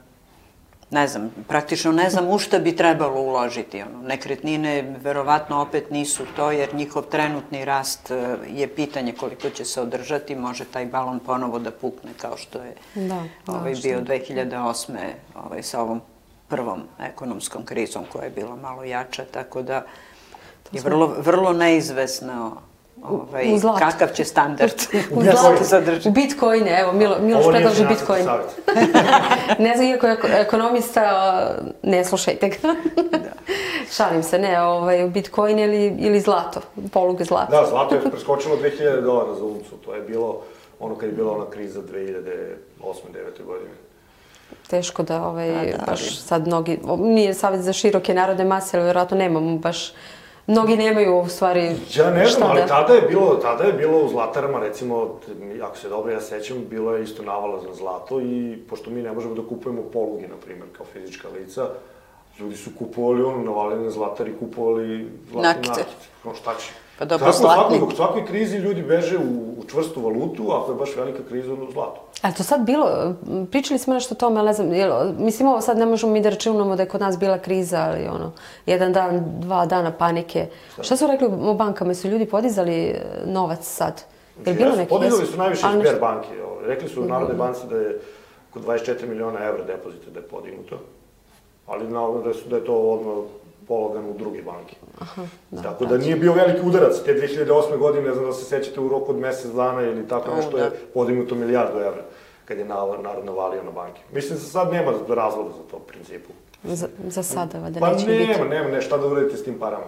ne 0.90 1.08
znam, 1.08 1.30
praktično 1.48 1.92
ne 1.92 2.10
znam 2.10 2.28
u 2.28 2.38
šta 2.38 2.58
bi 2.58 2.76
trebalo 2.76 3.20
uložiti. 3.20 3.82
Ono, 3.82 4.02
nekretnine 4.08 4.96
verovatno 5.02 5.60
opet 5.60 5.90
nisu 5.90 6.24
to, 6.36 6.50
jer 6.50 6.74
njihov 6.74 7.02
trenutni 7.02 7.64
rast 7.64 8.10
e, 8.10 8.36
je 8.48 8.68
pitanje 8.68 9.12
koliko 9.12 9.50
će 9.50 9.64
se 9.64 9.80
održati, 9.80 10.34
može 10.34 10.64
taj 10.64 10.86
balon 10.86 11.18
ponovo 11.20 11.58
da 11.58 11.70
pukne 11.70 12.10
kao 12.20 12.36
što 12.36 12.58
je 12.58 12.74
da, 12.94 13.22
da, 13.46 13.52
ovaj, 13.52 13.74
bio 13.82 14.00
2008. 14.00 14.96
Ovaj, 15.34 15.62
sa 15.62 15.80
ovom 15.80 16.00
prvom 16.54 16.82
ekonomskom 17.00 17.64
krizom 17.64 18.04
koja 18.12 18.24
je 18.24 18.30
bila 18.30 18.56
malo 18.56 18.84
jača, 18.84 19.24
tako 19.30 19.62
da 19.62 19.82
je 20.72 20.80
vrlo, 20.80 21.14
vrlo 21.18 21.52
neizvesno 21.52 22.56
ovaj, 23.02 23.54
u 23.54 23.58
zlatu. 23.58 23.78
kakav 23.78 24.08
će 24.14 24.24
standard 24.24 24.74
u 25.16 25.22
zlatu 25.40 25.64
sadrži. 25.64 26.08
U 26.08 26.12
bitcoine, 26.12 26.80
evo, 26.80 26.92
Milo, 26.92 27.16
Miloš 27.20 27.46
predlaže 27.48 27.86
bitcoin. 27.86 28.26
ne 29.66 29.76
znam, 29.76 29.86
iako 29.86 30.06
je 30.06 30.16
ekonomista, 30.22 31.04
ne 31.82 32.04
slušajte 32.04 32.48
ga. 32.48 32.74
da. 33.10 33.34
Šalim 33.90 34.22
se, 34.22 34.38
ne, 34.38 34.62
ovaj, 34.62 35.08
bitcoin 35.08 35.58
ili, 35.58 35.96
ili 35.98 36.20
zlato, 36.20 36.60
poluge 36.92 37.24
zlata. 37.24 37.60
Da, 37.60 37.66
zlato 37.66 37.94
je 37.94 38.10
preskočilo 38.10 38.56
2000 38.56 39.02
dolara 39.02 39.34
za 39.34 39.44
uncu, 39.44 39.76
to 39.84 39.94
je 39.94 40.00
bilo 40.00 40.40
ono 40.80 40.94
kad 40.94 41.08
je 41.08 41.14
bila 41.14 41.32
ona 41.32 41.50
kriza 41.50 41.80
2008. 41.80 42.54
2009. 42.82 43.44
godine 43.46 43.83
teško 44.70 45.02
da 45.02 45.24
ovaj, 45.24 45.50
da, 45.50 45.76
da, 45.76 45.84
baš 45.86 46.18
sad 46.18 46.46
mnogi, 46.46 46.78
nije 46.98 47.34
savjet 47.34 47.62
za 47.62 47.72
široke 47.72 48.14
narode 48.14 48.44
mase, 48.44 48.76
ali 48.76 48.84
vjerojatno 48.84 49.16
nemamo 49.16 49.58
baš 49.58 49.92
mnogi 50.46 50.76
nemaju 50.76 51.18
u 51.18 51.28
stvari 51.28 51.76
Ja 51.94 52.10
ne 52.10 52.26
znam, 52.26 52.50
ali 52.50 52.60
da... 52.60 52.66
tada 52.66 52.94
je 52.94 53.02
bilo, 53.02 53.34
tada 53.34 53.64
je 53.64 53.72
bilo 53.72 54.04
u 54.04 54.08
Zlatarama, 54.08 54.58
recimo, 54.58 55.18
ako 55.62 55.76
se 55.76 55.88
dobro 55.88 56.12
ja 56.12 56.20
sećam, 56.20 56.64
bilo 56.70 56.96
je 56.96 57.02
isto 57.02 57.22
navala 57.22 57.60
za 57.60 57.74
zlato 57.74 58.20
i 58.20 58.58
pošto 58.68 58.90
mi 58.90 59.02
ne 59.02 59.12
možemo 59.12 59.34
da 59.34 59.48
kupujemo 59.48 59.82
poluge, 59.92 60.28
na 60.28 60.36
primjer, 60.44 60.66
kao 60.76 60.86
fizička 60.92 61.28
lica, 61.28 61.68
ljudi 62.38 62.56
su 62.56 62.70
kupovali 62.78 63.22
ono, 63.22 63.42
navalili 63.42 63.84
na 63.84 63.90
zlatar 63.90 64.28
i 64.28 64.38
kupovali 64.38 65.10
zlatne 65.30 65.48
nakice. 65.48 65.84
No, 66.24 66.34
šta 66.34 66.54
će? 66.54 66.72
Pa 66.98 67.04
dobro, 67.04 67.32
zlatni. 67.32 67.80
U 67.82 67.90
svakoj 67.90 68.26
krizi 68.26 68.56
ljudi 68.56 68.82
beže 68.82 69.18
u, 69.18 69.60
u 69.60 69.64
čvrstu 69.70 70.00
valutu, 70.00 70.52
ako 70.52 70.72
je 70.72 70.76
baš 70.76 70.96
velika 70.96 71.18
kriza, 71.28 71.52
onda 71.52 71.64
u 71.64 71.72
zlatu. 71.72 72.00
A 72.22 72.32
to 72.32 72.42
sad 72.42 72.60
bilo, 72.60 73.14
pričali 73.50 73.78
smo 73.78 73.94
nešto 73.94 74.14
o 74.14 74.18
tome, 74.18 74.40
ali 74.40 74.46
ne 74.46 74.52
znam, 74.52 74.72
jel, 74.72 75.12
mislim 75.18 75.48
ovo 75.48 75.60
sad 75.60 75.78
ne 75.78 75.86
možemo 75.86 76.12
mi 76.12 76.20
da 76.20 76.30
računamo 76.30 76.76
da 76.76 76.82
je 76.82 76.88
kod 76.88 77.00
nas 77.00 77.18
bila 77.18 77.38
kriza, 77.38 77.78
ali 77.88 78.06
ono, 78.06 78.32
jedan 78.66 78.92
dan, 78.92 79.24
dva 79.38 79.66
dana 79.66 79.92
panike. 79.92 80.46
Šta, 80.72 80.82
Šta 80.82 80.96
su 80.96 81.06
rekli 81.06 81.26
u 81.26 81.54
bankama? 81.54 81.94
Su 81.94 82.08
ljudi 82.08 82.26
podizali 82.26 82.74
e, 82.74 83.02
novac 83.26 83.66
sad? 83.66 84.02
Je 84.46 84.52
li 84.52 84.58
bilo 84.58 84.76
neki? 84.76 84.88
Podizali 84.88 85.26
su 85.26 85.38
najviše 85.38 85.66
iz 85.70 85.76
nešto... 85.78 86.00
banke. 86.00 86.28
Rekli 86.66 86.88
su 86.88 87.02
u 87.02 87.04
Narodne 87.04 87.34
banci 87.34 87.60
da 87.70 87.76
je 87.76 88.00
oko 88.50 88.60
24 88.60 89.08
miliona 89.08 89.44
evra 89.44 89.64
depozita 89.64 90.10
da 90.10 90.20
je 90.20 90.26
podignuto. 90.26 90.78
Ali 91.66 91.88
na, 91.88 92.08
da, 92.24 92.34
su, 92.34 92.48
da 92.48 92.56
je 92.56 92.64
to 92.64 92.74
odmah 92.74 93.14
pologan 93.68 94.04
u 94.10 94.18
druge 94.18 94.42
banke. 94.42 94.76
Aha, 94.98 95.26
da, 95.50 95.62
tako 95.62 95.84
da 95.86 95.98
nije 95.98 96.16
bio 96.16 96.32
veliki 96.32 96.66
udarac. 96.66 97.00
Te 97.04 97.14
2008. 97.14 97.78
godine, 97.78 98.08
ne 98.08 98.14
znam 98.14 98.26
da 98.26 98.32
se 98.32 98.44
sećate, 98.44 98.80
u 98.80 98.88
roku 98.88 99.10
od 99.10 99.18
mesec 99.18 99.52
dana 99.52 99.82
ili 99.82 100.08
tako 100.08 100.34
nešto 100.36 100.56
da. 100.56 100.64
je 100.64 100.70
podignuto 100.94 101.34
milijardu 101.34 101.78
evra 101.78 102.02
kad 102.44 102.58
je 102.58 102.64
narod 102.64 103.24
navalio 103.24 103.62
na 103.62 103.70
banke. 103.70 104.00
Mislim 104.12 104.38
da 104.38 104.44
sad 104.44 104.72
nema 104.72 104.92
razloga 105.08 105.50
za 105.50 105.70
to 105.70 105.76
u 105.76 105.80
principu. 105.80 106.32
Za, 106.64 106.88
za 107.08 107.22
sada, 107.22 107.58
valjda 107.58 107.80
pa 107.80 107.92
neće 107.92 108.06
nema, 108.06 108.26
biti. 108.26 108.38
Pa 108.38 108.44
nema, 108.44 108.68
ne, 108.68 108.82
šta 108.82 108.98
da 108.98 109.06
uradite 109.06 109.36
s 109.36 109.44
tim 109.44 109.58
parama. 109.58 109.84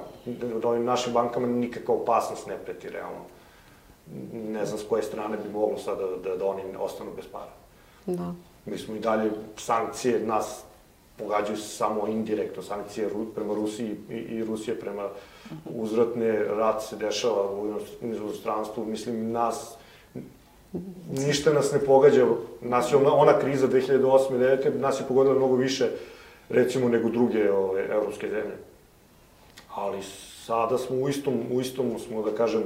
U 0.64 0.68
ovim 0.68 0.84
našim 0.84 1.12
bankama 1.12 1.46
nikakva 1.46 1.94
opasnost 1.94 2.46
ne 2.46 2.56
preti, 2.64 2.88
realno. 2.88 3.20
Ne 4.32 4.66
znam 4.66 4.78
s 4.78 4.82
koje 4.88 5.02
strane 5.02 5.36
bi 5.36 5.48
moglo 5.52 5.78
sada 5.78 6.06
da, 6.06 6.30
da, 6.30 6.36
da 6.36 6.46
oni 6.46 6.62
ostanu 6.78 7.10
bez 7.16 7.24
para. 7.32 7.52
Da. 8.06 8.34
Mi 8.66 8.78
smo 8.78 8.94
i 8.94 8.98
dalje 8.98 9.30
sankcije 9.56 10.20
nas 10.20 10.62
pogađaju 11.18 11.56
se 11.56 11.68
samo 11.68 12.06
indirektno 12.06 12.62
sankcije 12.62 13.08
prema 13.34 13.54
Rusiji 13.54 13.96
i, 14.10 14.14
i 14.14 14.44
Rusije 14.44 14.80
prema 14.80 15.08
uzvratne 15.64 16.44
rat 16.44 16.82
se 16.82 16.96
dešava 16.96 17.50
u 17.60 17.74
inostranstvu. 18.02 18.84
Mislim, 18.84 19.32
nas 19.32 19.76
ništa 21.12 21.52
nas 21.52 21.72
ne 21.72 21.78
pogađa. 21.78 22.26
Nas 22.60 22.92
je 22.92 22.96
ona, 22.96 23.14
ona 23.14 23.38
kriza 23.38 23.68
2008-2009, 23.68 24.78
nas 24.78 25.00
je 25.00 25.04
pogodila 25.08 25.34
mnogo 25.34 25.56
više, 25.56 25.90
recimo, 26.48 26.88
nego 26.88 27.08
druge 27.08 27.52
ove, 27.52 27.86
evropske 27.90 28.28
zemlje. 28.28 28.56
Ali 29.74 29.98
sada 30.46 30.78
smo 30.78 30.96
u 30.96 31.08
istom, 31.08 31.34
u 31.52 31.60
istom 31.60 31.98
smo, 31.98 32.22
da 32.22 32.36
kažem, 32.36 32.62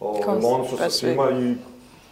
o, 0.00 0.38
loncu 0.42 0.76
sa 0.76 0.90
svima 0.90 1.30
i 1.30 1.54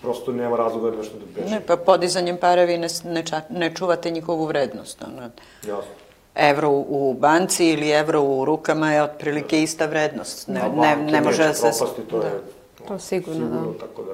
prosto 0.02 0.32
nema 0.32 0.56
razloga 0.56 0.90
da 0.90 0.96
nešto 0.96 1.18
da 1.18 1.40
beže. 1.40 1.54
Ne, 1.54 1.60
pa 1.66 1.76
podizanjem 1.76 2.36
para 2.36 2.64
vi 2.64 2.78
ne, 2.78 2.88
ne, 3.04 3.24
ča, 3.26 3.40
ne 3.50 3.74
čuvate 3.74 4.10
njihovu 4.10 4.44
vrednost. 4.44 5.02
Ono. 5.02 5.30
Jasno. 5.66 5.92
evro 6.34 6.70
u 6.70 7.16
banci 7.20 7.66
ili 7.66 7.90
evro 7.90 8.22
u 8.22 8.44
rukama 8.44 8.92
je 8.92 9.02
otprilike 9.02 9.62
ista 9.62 9.86
vrednost. 9.86 10.48
Ne, 10.48 10.62
ne, 10.76 10.96
ne 10.96 11.20
može 11.20 11.44
da 11.44 11.54
se... 11.54 11.60
Propasti, 11.78 12.02
to 12.10 12.22
je 12.22 12.40
To 12.88 12.98
sigurno, 12.98 13.46
da. 13.46 13.86
Tako 13.86 14.02
da... 14.02 14.12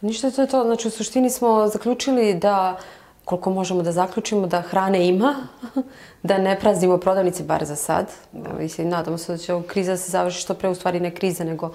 Ništa 0.00 0.30
to 0.30 0.42
je 0.42 0.48
to. 0.48 0.64
Znači, 0.64 0.88
u 0.88 0.90
suštini 0.90 1.30
smo 1.30 1.68
zaključili 1.68 2.34
da 2.34 2.78
koliko 3.24 3.50
možemo 3.50 3.82
da 3.82 3.92
zaključimo 3.92 4.46
da 4.46 4.60
hrane 4.60 5.08
ima, 5.08 5.34
da 6.22 6.38
ne 6.38 6.60
praznimo 6.60 6.98
prodavnice, 6.98 7.42
bar 7.42 7.64
za 7.64 7.76
sad. 7.76 8.06
Da. 8.32 8.52
Mislim, 8.58 8.88
nadamo 8.88 9.18
se 9.18 9.32
da 9.32 9.38
će 9.38 9.54
ovo 9.54 9.62
kriza 9.62 9.92
da 9.92 9.96
se 9.96 10.10
završi 10.10 10.40
što 10.40 10.54
pre, 10.54 10.68
u 10.68 10.74
stvari 10.74 11.00
ne 11.00 11.14
kriza, 11.14 11.44
nego 11.44 11.70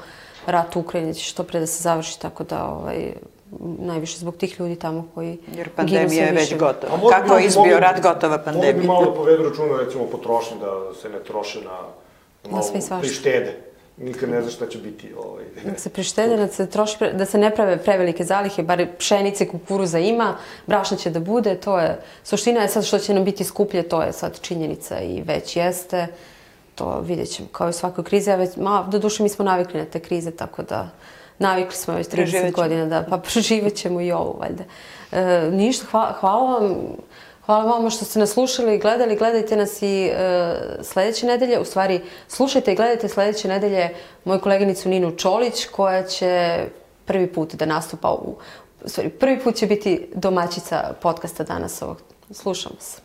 rat 0.45 0.75
u 0.75 0.79
Ukrajini 0.79 1.13
će 1.13 1.23
što 1.23 1.43
pre 1.43 1.59
da 1.59 1.67
se 1.67 1.83
završi, 1.83 2.19
tako 2.19 2.43
da 2.43 2.65
ovaj, 2.65 3.13
najviše 3.79 4.17
zbog 4.17 4.37
tih 4.37 4.59
ljudi 4.59 4.75
tamo 4.75 5.07
koji 5.15 5.37
Jer 5.55 5.69
pandemija 5.69 6.25
je 6.25 6.31
već 6.31 6.55
gotova. 6.57 7.09
Kako 7.11 7.35
bi- 7.35 7.41
je 7.41 7.47
izbio 7.47 7.79
rat, 7.79 8.01
gotova 8.01 8.37
Mogli 8.37 8.51
bi 8.53 8.59
pandemija. 8.59 8.87
malo 8.87 9.05
da 9.05 9.13
povedu 9.13 9.43
računa, 9.43 9.77
recimo, 9.77 10.05
potrošnje, 10.05 10.57
da 10.57 10.93
se 11.01 11.09
ne 11.09 11.19
troše 11.19 11.59
na, 11.59 11.77
na 12.43 12.51
malo 12.51 12.63
sve 12.63 12.81
svašta. 12.81 12.99
prištede. 13.01 13.57
Nikad 13.97 14.29
ne 14.29 14.41
znaš 14.41 14.53
šta 14.53 14.67
će 14.67 14.77
biti. 14.77 15.13
Ovaj. 15.17 15.43
Nek 15.65 15.79
se 15.79 15.89
prištede, 15.89 16.37
da 16.37 16.47
se, 16.47 16.69
troši, 16.69 16.95
da 17.13 17.25
se 17.25 17.37
ne 17.37 17.55
prave 17.55 17.77
prevelike 17.77 18.23
zalihe, 18.23 18.63
bar 18.63 18.87
pšenice, 18.97 19.47
kukuruza 19.47 19.99
ima, 19.99 20.37
brašna 20.67 20.97
će 20.97 21.09
da 21.09 21.19
bude, 21.19 21.55
to 21.55 21.79
je, 21.79 21.99
suština 22.23 22.61
je 22.61 22.67
sad 22.67 22.85
što 22.85 22.99
će 22.99 23.13
nam 23.13 23.23
biti 23.23 23.43
skuplje, 23.43 23.83
to 23.83 24.01
je 24.01 24.13
sad 24.13 24.41
činjenica 24.41 24.99
i 24.99 25.21
već 25.21 25.55
jeste, 25.55 26.07
to 26.75 26.99
vidjet 26.99 27.29
ćemo, 27.29 27.47
kao 27.51 27.67
i 27.67 27.69
u 27.69 27.73
svakoj 27.73 28.03
krizi, 28.03 28.31
a 28.31 28.35
već, 28.35 28.55
ma, 28.57 28.87
do 28.91 28.99
duše 28.99 29.23
mi 29.23 29.29
smo 29.29 29.45
navikli 29.45 29.79
na 29.79 29.85
te 29.85 29.99
krize, 29.99 30.31
tako 30.31 30.63
da 30.63 30.89
navikli 31.39 31.75
smo 31.75 31.93
već 31.93 32.07
30 32.07 32.11
Preživet 32.11 32.55
ćemo. 32.55 32.63
godina, 32.63 32.85
da, 32.85 33.05
pa 33.09 33.17
preživet 33.33 33.75
ćemo 33.75 34.01
i 34.01 34.11
ovo, 34.11 34.37
valjda. 34.39 34.63
E, 35.11 35.49
ništa, 35.51 35.85
hvala, 35.91 36.13
hvala 36.19 36.59
vam, 36.59 36.75
Hvala 37.45 37.63
vama 37.63 37.89
što 37.89 38.05
ste 38.05 38.19
nas 38.19 38.29
slušali 38.29 38.75
i 38.75 38.79
gledali. 38.79 39.15
Gledajte 39.15 39.55
nas 39.55 39.81
i 39.81 40.05
e, 40.05 40.55
sledeće 40.81 41.25
nedelje. 41.25 41.59
U 41.59 41.65
stvari, 41.65 42.01
slušajte 42.27 42.73
i 42.73 42.75
gledajte 42.75 43.09
sledeće 43.09 43.47
nedelje 43.47 43.89
moju 44.23 44.39
koleginicu 44.39 44.89
Ninu 44.89 45.11
Čolić, 45.11 45.65
koja 45.65 46.03
će 46.03 46.59
prvi 47.05 47.33
put 47.33 47.55
da 47.55 47.65
nastupa 47.65 48.11
u... 48.11 48.35
U 48.85 48.89
stvari, 48.89 49.09
prvi 49.09 49.39
put 49.39 49.55
će 49.55 49.67
biti 49.67 50.07
domaćica 50.13 50.93
podcasta 51.01 51.43
danas 51.43 51.81
ovog. 51.81 52.01
Slušam 52.31 52.71
se. 52.79 53.04